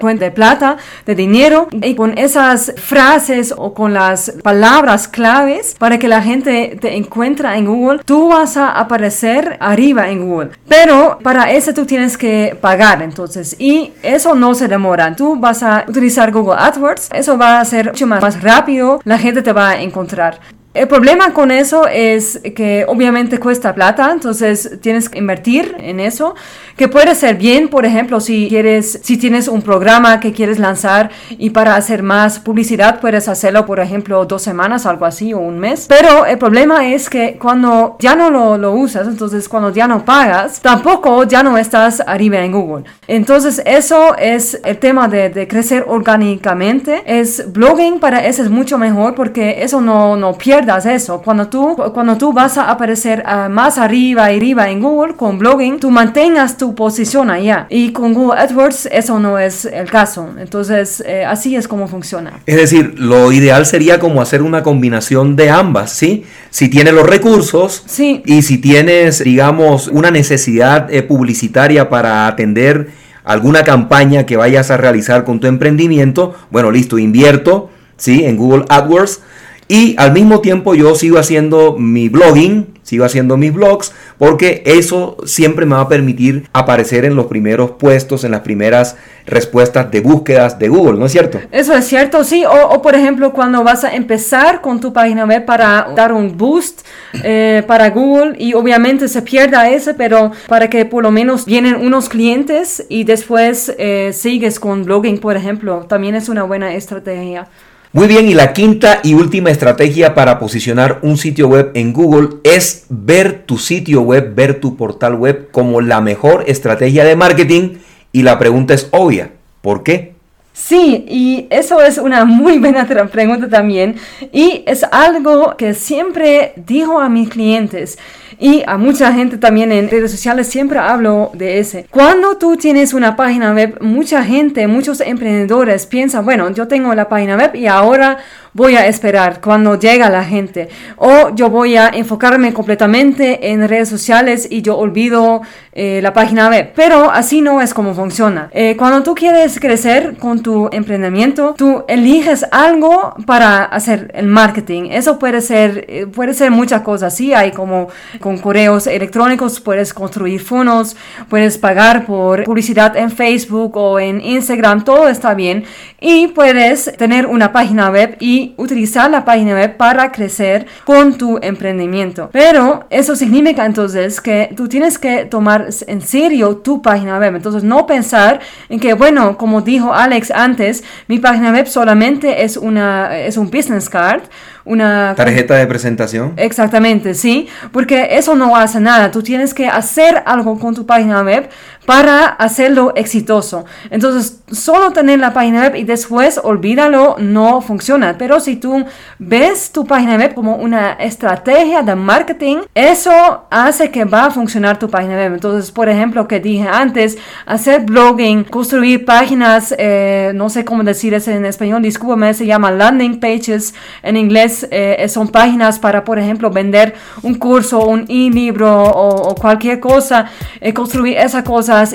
cuenta 0.00 0.24
de 0.24 0.32
plata, 0.32 0.78
de 1.06 1.14
dinero, 1.14 1.68
y 1.70 1.94
con 1.94 2.18
esas 2.18 2.74
frases 2.76 3.54
o 3.56 3.72
con 3.72 3.94
las 3.94 4.32
palabras 4.42 5.06
claves 5.06 5.76
para 5.78 5.91
que 5.98 6.08
la 6.08 6.22
gente 6.22 6.76
te 6.80 6.96
encuentre 6.96 7.56
en 7.56 7.66
Google, 7.66 8.00
tú 8.04 8.28
vas 8.28 8.56
a 8.56 8.70
aparecer 8.70 9.56
arriba 9.60 10.08
en 10.08 10.28
Google. 10.28 10.50
Pero 10.68 11.18
para 11.22 11.50
eso 11.50 11.72
tú 11.74 11.86
tienes 11.86 12.16
que 12.16 12.56
pagar 12.60 13.02
entonces 13.02 13.56
y 13.58 13.92
eso 14.02 14.34
no 14.34 14.54
se 14.54 14.68
demora. 14.68 15.14
Tú 15.14 15.36
vas 15.36 15.62
a 15.62 15.84
utilizar 15.88 16.32
Google 16.32 16.56
AdWords, 16.58 17.10
eso 17.12 17.36
va 17.38 17.60
a 17.60 17.64
ser 17.64 17.88
mucho 17.88 18.06
más, 18.06 18.22
más 18.22 18.42
rápido, 18.42 19.00
la 19.04 19.18
gente 19.18 19.42
te 19.42 19.52
va 19.52 19.70
a 19.70 19.80
encontrar. 19.80 20.40
El 20.74 20.88
problema 20.88 21.34
con 21.34 21.50
eso 21.50 21.86
es 21.86 22.40
que 22.56 22.86
obviamente 22.88 23.38
cuesta 23.38 23.74
plata, 23.74 24.10
entonces 24.10 24.78
tienes 24.80 25.10
que 25.10 25.18
invertir 25.18 25.76
en 25.80 26.00
eso, 26.00 26.34
que 26.78 26.88
puede 26.88 27.14
ser 27.14 27.36
bien, 27.36 27.68
por 27.68 27.84
ejemplo, 27.84 28.20
si 28.20 28.48
quieres, 28.48 28.98
si 29.02 29.18
tienes 29.18 29.48
un 29.48 29.60
programa 29.60 30.18
que 30.18 30.32
quieres 30.32 30.58
lanzar 30.58 31.10
y 31.28 31.50
para 31.50 31.76
hacer 31.76 32.02
más 32.02 32.38
publicidad 32.38 33.00
puedes 33.00 33.28
hacerlo, 33.28 33.66
por 33.66 33.80
ejemplo, 33.80 34.24
dos 34.24 34.40
semanas, 34.40 34.86
algo 34.86 35.04
así, 35.04 35.34
o 35.34 35.40
un 35.40 35.58
mes. 35.58 35.84
Pero 35.90 36.24
el 36.24 36.38
problema 36.38 36.86
es 36.86 37.10
que 37.10 37.36
cuando 37.38 37.96
ya 37.98 38.16
no 38.16 38.30
lo, 38.30 38.56
lo 38.56 38.72
usas, 38.72 39.06
entonces 39.06 39.50
cuando 39.50 39.70
ya 39.74 39.86
no 39.86 40.06
pagas, 40.06 40.62
tampoco 40.62 41.24
ya 41.24 41.42
no 41.42 41.58
estás 41.58 42.02
arriba 42.06 42.38
en 42.38 42.52
Google. 42.52 42.84
Entonces 43.06 43.60
eso 43.66 44.16
es 44.16 44.58
el 44.64 44.78
tema 44.78 45.06
de, 45.06 45.28
de 45.28 45.46
crecer 45.46 45.84
orgánicamente. 45.86 47.02
Es 47.04 47.52
blogging 47.52 48.00
para 48.00 48.24
eso 48.24 48.42
es 48.42 48.48
mucho 48.48 48.78
mejor 48.78 49.14
porque 49.14 49.62
eso 49.62 49.82
no, 49.82 50.16
no 50.16 50.32
pierde 50.38 50.61
eso. 50.84 51.20
Cuando 51.22 51.48
tú, 51.48 51.76
cuando 51.92 52.16
tú 52.16 52.32
vas 52.32 52.56
a 52.58 52.70
aparecer 52.70 53.22
ah, 53.26 53.48
más 53.48 53.78
arriba 53.78 54.32
y 54.32 54.36
arriba 54.36 54.70
en 54.70 54.80
Google 54.80 55.14
con 55.14 55.38
blogging, 55.38 55.78
tú 55.78 55.90
mantengas 55.90 56.56
tu 56.56 56.74
posición 56.74 57.30
allá. 57.30 57.66
Y 57.70 57.92
con 57.92 58.14
Google 58.14 58.40
AdWords 58.40 58.86
eso 58.92 59.18
no 59.18 59.38
es 59.38 59.64
el 59.64 59.90
caso. 59.90 60.28
Entonces, 60.38 61.02
eh, 61.06 61.24
así 61.24 61.56
es 61.56 61.68
como 61.68 61.88
funciona. 61.88 62.40
Es 62.46 62.56
decir, 62.56 62.94
lo 62.98 63.32
ideal 63.32 63.66
sería 63.66 63.98
como 63.98 64.22
hacer 64.22 64.42
una 64.42 64.62
combinación 64.62 65.36
de 65.36 65.50
ambas, 65.50 65.92
¿sí? 65.92 66.24
Si 66.50 66.68
tienes 66.68 66.94
los 66.94 67.06
recursos 67.06 67.82
sí. 67.86 68.22
y 68.24 68.42
si 68.42 68.58
tienes, 68.58 69.22
digamos, 69.22 69.88
una 69.88 70.10
necesidad 70.10 70.92
eh, 70.92 71.02
publicitaria 71.02 71.88
para 71.88 72.26
atender 72.26 72.90
alguna 73.24 73.62
campaña 73.62 74.26
que 74.26 74.36
vayas 74.36 74.70
a 74.70 74.76
realizar 74.76 75.24
con 75.24 75.40
tu 75.40 75.46
emprendimiento, 75.46 76.34
bueno, 76.50 76.70
listo, 76.70 76.98
invierto, 76.98 77.70
¿sí? 77.96 78.24
En 78.24 78.36
Google 78.36 78.64
AdWords 78.68 79.20
y 79.68 79.94
al 79.98 80.12
mismo 80.12 80.40
tiempo 80.40 80.74
yo 80.74 80.94
sigo 80.94 81.18
haciendo 81.18 81.76
mi 81.78 82.08
blogging, 82.08 82.66
sigo 82.82 83.04
haciendo 83.04 83.36
mis 83.36 83.54
blogs, 83.54 83.92
porque 84.18 84.62
eso 84.66 85.16
siempre 85.24 85.64
me 85.64 85.76
va 85.76 85.82
a 85.82 85.88
permitir 85.88 86.48
aparecer 86.52 87.04
en 87.04 87.14
los 87.14 87.26
primeros 87.26 87.72
puestos, 87.72 88.24
en 88.24 88.32
las 88.32 88.40
primeras 88.40 88.96
respuestas 89.24 89.90
de 89.90 90.00
búsquedas 90.00 90.58
de 90.58 90.68
Google, 90.68 90.98
¿no 90.98 91.06
es 91.06 91.12
cierto? 91.12 91.40
Eso 91.50 91.74
es 91.74 91.86
cierto, 91.86 92.24
sí. 92.24 92.44
O, 92.44 92.82
por 92.82 92.94
ejemplo, 92.94 93.32
cuando 93.32 93.62
vas 93.62 93.84
a 93.84 93.94
empezar 93.94 94.60
con 94.60 94.80
tu 94.80 94.92
página 94.92 95.24
web 95.24 95.44
para 95.44 95.88
dar 95.94 96.12
un 96.12 96.36
boost 96.36 96.82
eh, 97.22 97.62
para 97.66 97.90
Google 97.90 98.34
y 98.38 98.54
obviamente 98.54 99.08
se 99.08 99.22
pierda 99.22 99.70
ese, 99.70 99.94
pero 99.94 100.32
para 100.48 100.68
que 100.68 100.84
por 100.84 101.04
lo 101.04 101.10
menos 101.10 101.46
vienen 101.46 101.76
unos 101.76 102.08
clientes 102.08 102.84
y 102.88 103.04
después 103.04 103.72
eh, 103.78 104.10
sigues 104.12 104.58
con 104.58 104.84
blogging, 104.84 105.18
por 105.18 105.36
ejemplo, 105.36 105.86
también 105.88 106.14
es 106.14 106.28
una 106.28 106.42
buena 106.42 106.74
estrategia. 106.74 107.48
Muy 107.94 108.08
bien, 108.08 108.26
y 108.26 108.32
la 108.32 108.54
quinta 108.54 109.00
y 109.02 109.12
última 109.12 109.50
estrategia 109.50 110.14
para 110.14 110.38
posicionar 110.38 111.00
un 111.02 111.18
sitio 111.18 111.48
web 111.48 111.72
en 111.74 111.92
Google 111.92 112.38
es 112.42 112.86
ver 112.88 113.42
tu 113.44 113.58
sitio 113.58 114.00
web, 114.00 114.34
ver 114.34 114.60
tu 114.60 114.78
portal 114.78 115.14
web 115.14 115.50
como 115.50 115.82
la 115.82 116.00
mejor 116.00 116.44
estrategia 116.46 117.04
de 117.04 117.16
marketing. 117.16 117.74
Y 118.10 118.22
la 118.22 118.38
pregunta 118.38 118.72
es 118.72 118.88
obvia, 118.92 119.32
¿por 119.60 119.82
qué? 119.82 120.14
Sí, 120.54 121.04
y 121.06 121.46
eso 121.50 121.82
es 121.82 121.98
una 121.98 122.24
muy 122.24 122.56
buena 122.56 122.86
pregunta 123.12 123.50
también. 123.50 123.96
Y 124.32 124.64
es 124.66 124.84
algo 124.84 125.58
que 125.58 125.74
siempre 125.74 126.54
digo 126.56 126.98
a 126.98 127.10
mis 127.10 127.28
clientes 127.28 127.98
y 128.38 128.62
a 128.66 128.76
mucha 128.76 129.12
gente 129.12 129.38
también 129.38 129.72
en 129.72 129.90
redes 129.90 130.10
sociales 130.10 130.46
siempre 130.46 130.78
hablo 130.78 131.30
de 131.34 131.58
ese. 131.58 131.86
Cuando 131.90 132.36
tú 132.36 132.56
tienes 132.56 132.94
una 132.94 133.16
página 133.16 133.52
web, 133.52 133.78
mucha 133.80 134.22
gente, 134.22 134.66
muchos 134.66 135.00
emprendedores 135.00 135.86
piensan, 135.86 136.24
bueno, 136.24 136.50
yo 136.50 136.68
tengo 136.68 136.94
la 136.94 137.08
página 137.08 137.36
web 137.36 137.54
y 137.54 137.66
ahora 137.66 138.18
voy 138.54 138.76
a 138.76 138.86
esperar 138.86 139.40
cuando 139.40 139.78
llega 139.78 140.10
la 140.10 140.24
gente 140.24 140.68
o 140.96 141.34
yo 141.34 141.48
voy 141.48 141.76
a 141.76 141.88
enfocarme 141.88 142.52
completamente 142.52 143.50
en 143.50 143.66
redes 143.66 143.88
sociales 143.88 144.46
y 144.50 144.62
yo 144.62 144.76
olvido 144.76 145.42
eh, 145.72 146.00
la 146.02 146.12
página 146.12 146.48
web. 146.48 146.72
Pero 146.74 147.10
así 147.10 147.40
no 147.40 147.60
es 147.60 147.72
como 147.72 147.94
funciona. 147.94 148.50
Eh, 148.52 148.76
cuando 148.76 149.02
tú 149.02 149.14
quieres 149.14 149.58
crecer 149.58 150.16
con 150.18 150.42
tu 150.42 150.68
emprendimiento, 150.70 151.54
tú 151.56 151.84
eliges 151.88 152.44
algo 152.50 153.14
para 153.26 153.64
hacer 153.64 154.10
el 154.14 154.26
marketing. 154.26 154.90
Eso 154.90 155.18
puede 155.18 155.40
ser, 155.40 155.86
eh, 155.88 156.06
puede 156.06 156.34
ser 156.34 156.50
muchas 156.50 156.82
cosas. 156.82 157.14
Sí, 157.16 157.32
hay 157.32 157.52
como 157.52 157.88
con 158.22 158.38
correos 158.38 158.86
electrónicos, 158.86 159.60
puedes 159.60 159.92
construir 159.92 160.40
funnels, 160.40 160.96
puedes 161.28 161.58
pagar 161.58 162.06
por 162.06 162.44
publicidad 162.44 162.96
en 162.96 163.10
Facebook 163.10 163.76
o 163.76 164.00
en 164.00 164.22
Instagram, 164.22 164.84
todo 164.84 165.08
está 165.08 165.34
bien. 165.34 165.64
Y 166.00 166.28
puedes 166.28 166.90
tener 166.96 167.26
una 167.26 167.52
página 167.52 167.90
web 167.90 168.16
y 168.18 168.54
utilizar 168.56 169.10
la 169.10 169.26
página 169.26 169.52
web 169.52 169.76
para 169.76 170.10
crecer 170.10 170.66
con 170.84 171.18
tu 171.18 171.38
emprendimiento. 171.42 172.30
Pero 172.32 172.86
eso 172.88 173.14
significa 173.14 173.66
entonces 173.66 174.20
que 174.20 174.54
tú 174.56 174.68
tienes 174.68 174.98
que 174.98 175.26
tomar 175.26 175.68
en 175.86 176.00
serio 176.00 176.56
tu 176.56 176.80
página 176.80 177.18
web. 177.18 177.36
Entonces 177.36 177.62
no 177.62 177.84
pensar 177.86 178.40
en 178.70 178.80
que, 178.80 178.94
bueno, 178.94 179.36
como 179.36 179.60
dijo 179.60 179.92
Alex 179.92 180.30
antes, 180.30 180.82
mi 181.08 181.18
página 181.18 181.52
web 181.52 181.66
solamente 181.66 182.44
es, 182.44 182.56
una, 182.56 183.18
es 183.18 183.36
un 183.36 183.50
business 183.50 183.90
card 183.90 184.22
una 184.64 185.14
tarjeta 185.16 185.54
de 185.54 185.66
presentación. 185.66 186.34
Exactamente, 186.36 187.14
sí, 187.14 187.48
porque 187.72 188.08
eso 188.12 188.34
no 188.34 188.56
hace 188.56 188.80
nada. 188.80 189.10
Tú 189.10 189.22
tienes 189.22 189.54
que 189.54 189.66
hacer 189.66 190.22
algo 190.26 190.58
con 190.58 190.74
tu 190.74 190.86
página 190.86 191.22
web 191.22 191.48
para 191.86 192.26
hacerlo 192.26 192.92
exitoso. 192.94 193.64
Entonces, 193.90 194.40
solo 194.50 194.92
tener 194.92 195.18
la 195.18 195.32
página 195.32 195.62
web 195.62 195.76
y 195.76 195.84
después 195.84 196.40
olvídalo 196.42 197.16
no 197.18 197.60
funciona. 197.60 198.16
Pero 198.18 198.40
si 198.40 198.56
tú 198.56 198.84
ves 199.18 199.72
tu 199.72 199.84
página 199.84 200.16
web 200.16 200.34
como 200.34 200.56
una 200.56 200.92
estrategia 200.92 201.82
de 201.82 201.94
marketing, 201.94 202.58
eso 202.74 203.46
hace 203.50 203.90
que 203.90 204.04
va 204.04 204.26
a 204.26 204.30
funcionar 204.30 204.78
tu 204.78 204.88
página 204.88 205.16
web. 205.16 205.34
Entonces, 205.34 205.70
por 205.70 205.88
ejemplo, 205.88 206.28
que 206.28 206.40
dije 206.40 206.68
antes, 206.68 207.18
hacer 207.46 207.82
blogging, 207.82 208.44
construir 208.44 209.04
páginas, 209.04 209.74
eh, 209.78 210.32
no 210.34 210.48
sé 210.50 210.64
cómo 210.64 210.84
decir 210.84 211.14
eso 211.14 211.30
en 211.30 211.44
español, 211.44 211.82
discúlpame, 211.82 212.34
se 212.34 212.46
llama 212.46 212.70
landing 212.70 213.18
pages 213.18 213.74
en 214.02 214.16
inglés 214.16 214.66
eh, 214.70 215.06
son 215.08 215.28
páginas 215.28 215.78
para, 215.78 216.04
por 216.04 216.18
ejemplo, 216.18 216.50
vender 216.50 216.94
un 217.22 217.34
curso, 217.34 217.84
un 217.84 218.04
e-libro 218.08 218.82
o, 218.82 219.34
cualquier 219.34 219.80
cosa, 219.80 220.26
eh, 220.60 220.72
construir 220.72 221.16
esas 221.18 221.42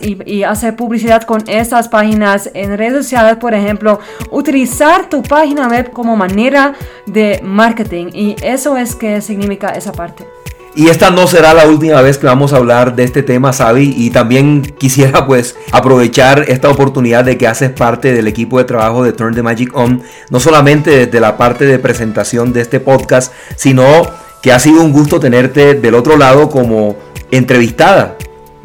y, 0.02 0.44
hacer 0.44 0.76
publicidad 0.76 1.24
con 1.24 1.44
esas 1.48 1.90
páginas 1.90 2.50
en 2.54 2.78
redes 2.78 3.04
sociales, 3.04 3.38
por 3.38 3.54
ejemplo, 3.54 4.00
utilizar 4.32 5.10
tu 5.10 5.22
página 5.24 5.68
web 5.68 5.92
como 5.92 6.16
manera 6.16 6.74
de 7.06 7.40
marketing 7.44 8.08
y 8.13 8.36
eso 8.42 8.78
es 8.78 8.96
que 8.96 9.22
significa 9.22 9.70
esa 9.70 9.92
parte. 9.92 10.26
Y 10.78 10.90
esta 10.90 11.10
no 11.10 11.26
será 11.26 11.56
la 11.56 11.66
última 11.66 12.04
vez 12.04 12.20
que 12.20 12.28
vamos 12.28 12.54
a 12.54 12.58
hablar 12.58 12.96
de 12.96 13.04
este 13.04 13.24
tema, 13.24 13.52
Sabi. 13.52 13.96
Y 13.98 14.12
también 14.12 14.62
quisiera 14.62 15.26
pues 15.26 15.56
aprovechar 15.72 16.46
esta 16.50 16.70
oportunidad 16.70 17.26
de 17.26 17.36
que 17.36 17.48
haces 17.48 17.72
parte 17.72 18.13
del 18.13 18.28
equipo 18.28 18.60
de 18.60 18.66
trabajo 18.66 19.04
de 19.04 19.12
Turn 19.12 19.34
the 19.34 19.42
Magic 19.42 19.76
On. 19.76 20.04
No 20.30 20.40
solamente 20.40 21.08
desde 21.08 21.20
la 21.20 21.36
parte 21.36 21.66
de 21.66 21.80
presentación 21.80 22.54
de 22.54 22.62
este 22.62 22.80
podcast, 22.80 23.34
sino 23.56 23.84
que 24.44 24.52
ha 24.52 24.60
sido 24.60 24.84
un 24.84 24.94
gusto 24.94 25.20
tenerte 25.20 25.74
del 25.74 25.96
otro 25.96 26.16
lado 26.16 26.48
como 26.48 26.96
entrevistada. 27.32 28.16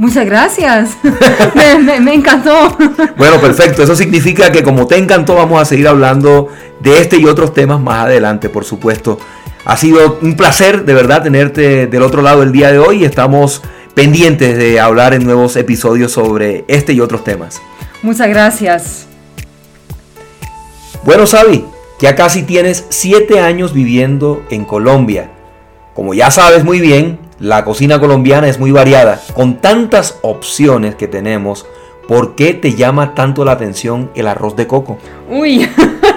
Muchas 0.03 0.27
gracias. 0.27 0.99
me, 1.55 2.01
me, 2.01 2.13
encantó. 2.13 2.77
bueno, 3.17 3.41
perfecto. 3.41 3.85
Eso 3.85 3.95
significa 3.95 4.51
que 4.51 4.65
como 4.65 4.89
te 4.89 4.97
encantó, 4.97 5.37
vamos 5.37 5.63
a 5.63 5.65
seguir 5.65 5.87
hablando 5.87 6.49
de 6.81 6.99
este 6.99 7.19
y 7.19 7.25
otros 7.27 7.55
temas 7.55 7.81
más 7.81 8.07
adelante, 8.07 8.49
por 8.49 8.65
supuesto. 8.65 9.21
Ha 9.65 9.77
sido 9.77 10.19
un 10.21 10.35
placer 10.35 10.85
de 10.85 10.93
verdad 10.93 11.23
tenerte 11.23 11.87
del 11.87 12.03
otro 12.03 12.21
lado 12.21 12.43
el 12.43 12.51
día 12.51 12.73
de 12.73 12.81
hoy. 12.81 13.05
Estamos 13.05 13.63
pendientes 13.95 14.59
de 14.59 14.81
hablar 14.81 15.15
en 15.15 15.23
nuevos 15.23 15.55
episodios 15.55 16.11
sobre 16.11 16.65
este 16.67 16.95
y 16.95 17.01
otros 17.01 17.23
temas. 17.23 17.63
Muchas 18.03 18.29
gracias. 18.29 19.07
Bueno, 21.05 21.29
Sabi, 21.29 21.65
ya 22.01 22.17
casi 22.17 22.43
tienes 22.43 22.87
7 22.89 23.39
años 23.39 23.73
viviendo 23.73 24.43
en 24.51 24.65
Colombia. 24.65 25.31
Como 25.95 26.13
ya 26.13 26.33
sabes 26.33 26.65
muy 26.65 26.81
bien, 26.81 27.21
la 27.43 27.65
cocina 27.65 27.99
colombiana 27.99 28.47
es 28.47 28.61
muy 28.61 28.71
variada. 28.71 29.21
Con 29.35 29.57
tantas 29.57 30.21
opciones 30.23 30.95
que 30.95 31.09
tenemos, 31.09 31.67
¿por 32.07 32.37
qué 32.37 32.55
te 32.55 32.75
llama 32.75 33.17
tanto 33.17 33.45
la 33.45 33.51
atención 33.51 34.13
el 34.15 34.29
arroz 34.29 34.55
de 34.55 34.69
coco? 34.69 34.99
Uy, 35.29 35.69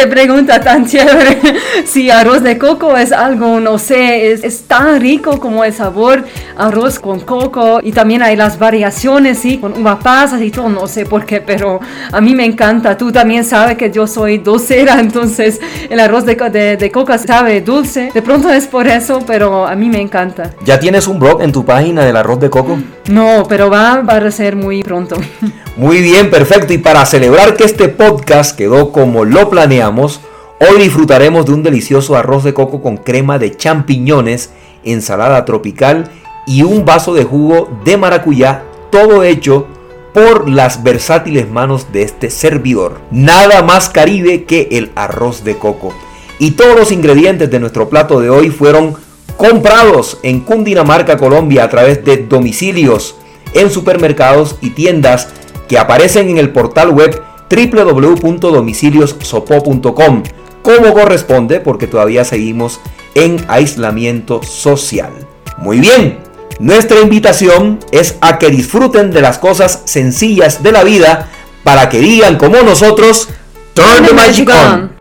qué 0.00 0.06
pregunta 0.06 0.60
tan 0.60 0.86
chévere. 0.86 1.40
Si 1.84 2.10
arroz 2.10 2.42
de 2.42 2.58
coco 2.58 2.96
es 2.96 3.10
algo, 3.10 3.58
no 3.58 3.78
sé, 3.78 4.32
es, 4.32 4.62
tan 4.64 5.00
rico 5.00 5.40
como 5.40 5.64
el 5.64 5.72
sabor 5.72 6.24
arroz 6.56 6.98
con 6.98 7.20
coco 7.20 7.80
y 7.82 7.92
también 7.92 8.22
hay 8.22 8.36
las 8.36 8.58
variaciones, 8.58 9.38
sí, 9.38 9.58
con 9.58 9.72
uva 9.80 9.98
pasas 9.98 10.42
y 10.42 10.50
todo, 10.50 10.68
no 10.68 10.86
sé 10.86 11.06
por 11.06 11.24
qué, 11.24 11.40
pero 11.40 11.80
a 12.12 12.20
mí 12.20 12.34
me 12.34 12.44
encanta. 12.44 12.96
Tú 12.96 13.10
también 13.10 13.44
sabes 13.44 13.76
que 13.76 13.90
yo 13.90 14.06
soy 14.06 14.38
dulcera, 14.38 15.00
entonces 15.00 15.60
el 15.88 15.98
arroz 16.00 16.24
de, 16.24 16.36
de, 16.36 16.76
de 16.76 16.90
coco 16.90 17.16
sabe 17.18 17.60
dulce. 17.60 18.10
De 18.12 18.22
pronto 18.22 18.50
es 18.50 18.66
por 18.66 18.86
eso, 18.86 19.20
pero 19.26 19.66
a 19.66 19.74
mí 19.74 19.88
me 19.88 20.00
encanta. 20.00 20.50
¿Ya 20.64 20.78
tienes 20.78 21.08
un 21.08 21.18
blog 21.18 21.42
en 21.42 21.52
tu 21.52 21.64
página 21.64 22.04
del 22.04 22.16
arroz 22.16 22.40
de 22.40 22.50
coco? 22.50 22.78
No, 23.08 23.44
pero 23.48 23.70
va, 23.70 24.00
va 24.02 24.16
a 24.16 24.30
ser 24.30 24.54
muy 24.54 24.82
pronto. 24.82 25.16
Muy 25.76 26.02
bien, 26.02 26.30
perfecto. 26.30 26.72
Y 26.72 26.78
para 26.78 27.06
celebrar 27.06 27.56
que 27.56 27.64
este 27.64 27.88
podcast 27.88 28.56
quedó 28.56 28.92
como 28.92 29.24
lo 29.24 29.48
planeamos, 29.48 30.20
hoy 30.58 30.82
disfrutaremos 30.82 31.46
de 31.46 31.52
un 31.52 31.62
delicioso 31.62 32.16
arroz 32.16 32.44
de 32.44 32.52
coco 32.52 32.82
con 32.82 32.96
crema 32.96 33.38
de 33.38 33.56
champiñones, 33.56 34.50
ensalada 34.84 35.44
tropical 35.44 36.10
y 36.46 36.62
un 36.62 36.84
vaso 36.84 37.14
de 37.14 37.24
jugo 37.24 37.68
de 37.84 37.96
maracuyá, 37.96 38.64
todo 38.90 39.22
hecho 39.22 39.68
por 40.12 40.48
las 40.50 40.82
versátiles 40.82 41.48
manos 41.48 41.92
de 41.92 42.02
este 42.02 42.30
servidor. 42.30 43.00
Nada 43.10 43.62
más 43.62 43.88
caribe 43.88 44.44
que 44.44 44.68
el 44.72 44.90
arroz 44.96 45.44
de 45.44 45.56
coco. 45.56 45.94
Y 46.38 46.52
todos 46.52 46.76
los 46.76 46.90
ingredientes 46.90 47.50
de 47.50 47.60
nuestro 47.60 47.88
plato 47.88 48.20
de 48.20 48.28
hoy 48.28 48.50
fueron 48.50 48.94
comprados 49.36 50.18
en 50.22 50.40
Cundinamarca, 50.40 51.16
Colombia, 51.16 51.64
a 51.64 51.68
través 51.68 52.04
de 52.04 52.16
domicilios 52.16 53.14
en 53.54 53.70
supermercados 53.70 54.56
y 54.60 54.70
tiendas 54.70 55.28
que 55.70 55.78
aparecen 55.78 56.28
en 56.28 56.36
el 56.36 56.50
portal 56.50 56.90
web 56.90 57.22
www.domiciliossopo.com, 57.48 60.22
como 60.62 60.92
corresponde 60.92 61.60
porque 61.60 61.86
todavía 61.86 62.24
seguimos 62.24 62.80
en 63.14 63.44
aislamiento 63.46 64.42
social. 64.42 65.12
Muy 65.58 65.78
bien, 65.78 66.18
nuestra 66.58 66.98
invitación 66.98 67.78
es 67.92 68.16
a 68.20 68.38
que 68.38 68.50
disfruten 68.50 69.12
de 69.12 69.20
las 69.20 69.38
cosas 69.38 69.82
sencillas 69.84 70.64
de 70.64 70.72
la 70.72 70.82
vida 70.82 71.30
para 71.62 71.88
que 71.88 72.00
digan 72.00 72.36
como 72.36 72.60
nosotros, 72.62 73.28
Turn 73.72 74.04
the 74.04 74.12
Magic 74.12 74.50
On. 74.50 74.99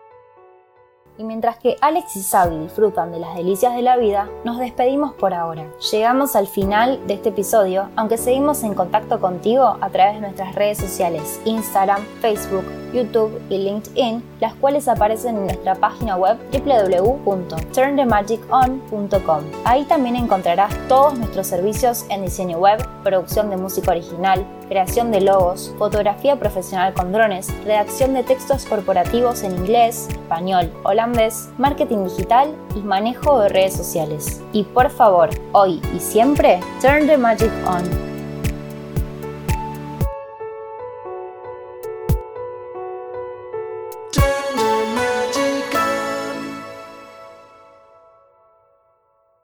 Mientras 1.40 1.60
que 1.60 1.78
Alex 1.80 2.18
y 2.18 2.22
Sabi 2.22 2.58
disfrutan 2.58 3.14
de 3.14 3.20
las 3.20 3.34
delicias 3.34 3.74
de 3.74 3.82
la 3.82 3.96
vida, 3.96 4.28
nos 4.44 4.58
despedimos 4.58 5.14
por 5.14 5.34
ahora. 5.34 5.72
Llegamos 5.90 6.36
al 6.36 6.48
final 6.48 7.00
de 7.08 7.14
este 7.14 7.30
episodio, 7.30 7.88
aunque 7.96 8.18
seguimos 8.18 8.62
en 8.64 8.74
contacto 8.74 9.22
contigo 9.22 9.78
a 9.80 9.90
través 9.90 10.16
de 10.16 10.20
nuestras 10.20 10.54
redes 10.54 10.80
sociales, 10.80 11.40
Instagram, 11.46 12.02
Facebook, 12.20 12.66
YouTube 12.94 13.42
y 13.50 13.58
LinkedIn, 13.58 14.22
las 14.42 14.54
cuales 14.56 14.90
aparecen 14.90 15.38
en 15.38 15.46
nuestra 15.46 15.76
página 15.76 16.18
web 16.18 16.38
www.turnthemagicon.com. 16.52 19.44
Ahí 19.64 19.86
también 19.86 20.18
encontrarás 20.18 20.76
todos 20.90 21.18
nuestros 21.18 21.48
servicios 21.48 22.06
en 22.10 22.24
diseño 22.24 22.58
web, 22.58 22.86
producción 23.02 23.50
de 23.50 23.56
música 23.56 23.92
original, 23.92 24.46
creación 24.70 25.12
de 25.12 25.22
logos, 25.22 25.74
fotografía 25.78 26.38
profesional 26.38 26.94
con 26.94 27.12
drones, 27.12 27.54
redacción 27.66 28.14
de 28.14 28.24
textos 28.24 28.66
corporativos 28.66 29.44
en 29.44 29.58
inglés, 29.58 30.08
español, 30.10 30.72
holandés, 30.84 31.50
marketing 31.58 32.06
digital 32.06 32.56
y 32.76 32.80
manejo 32.80 33.40
de 33.42 33.50
redes 33.50 33.74
sociales. 33.74 34.42
Y 34.54 34.64
por 34.64 34.90
favor, 34.90 35.30
hoy 35.52 35.82
y 35.96 36.00
siempre, 36.00 36.60
turn 36.82 37.08
the 37.08 37.18
magic 37.18 37.52
on. 37.68 38.09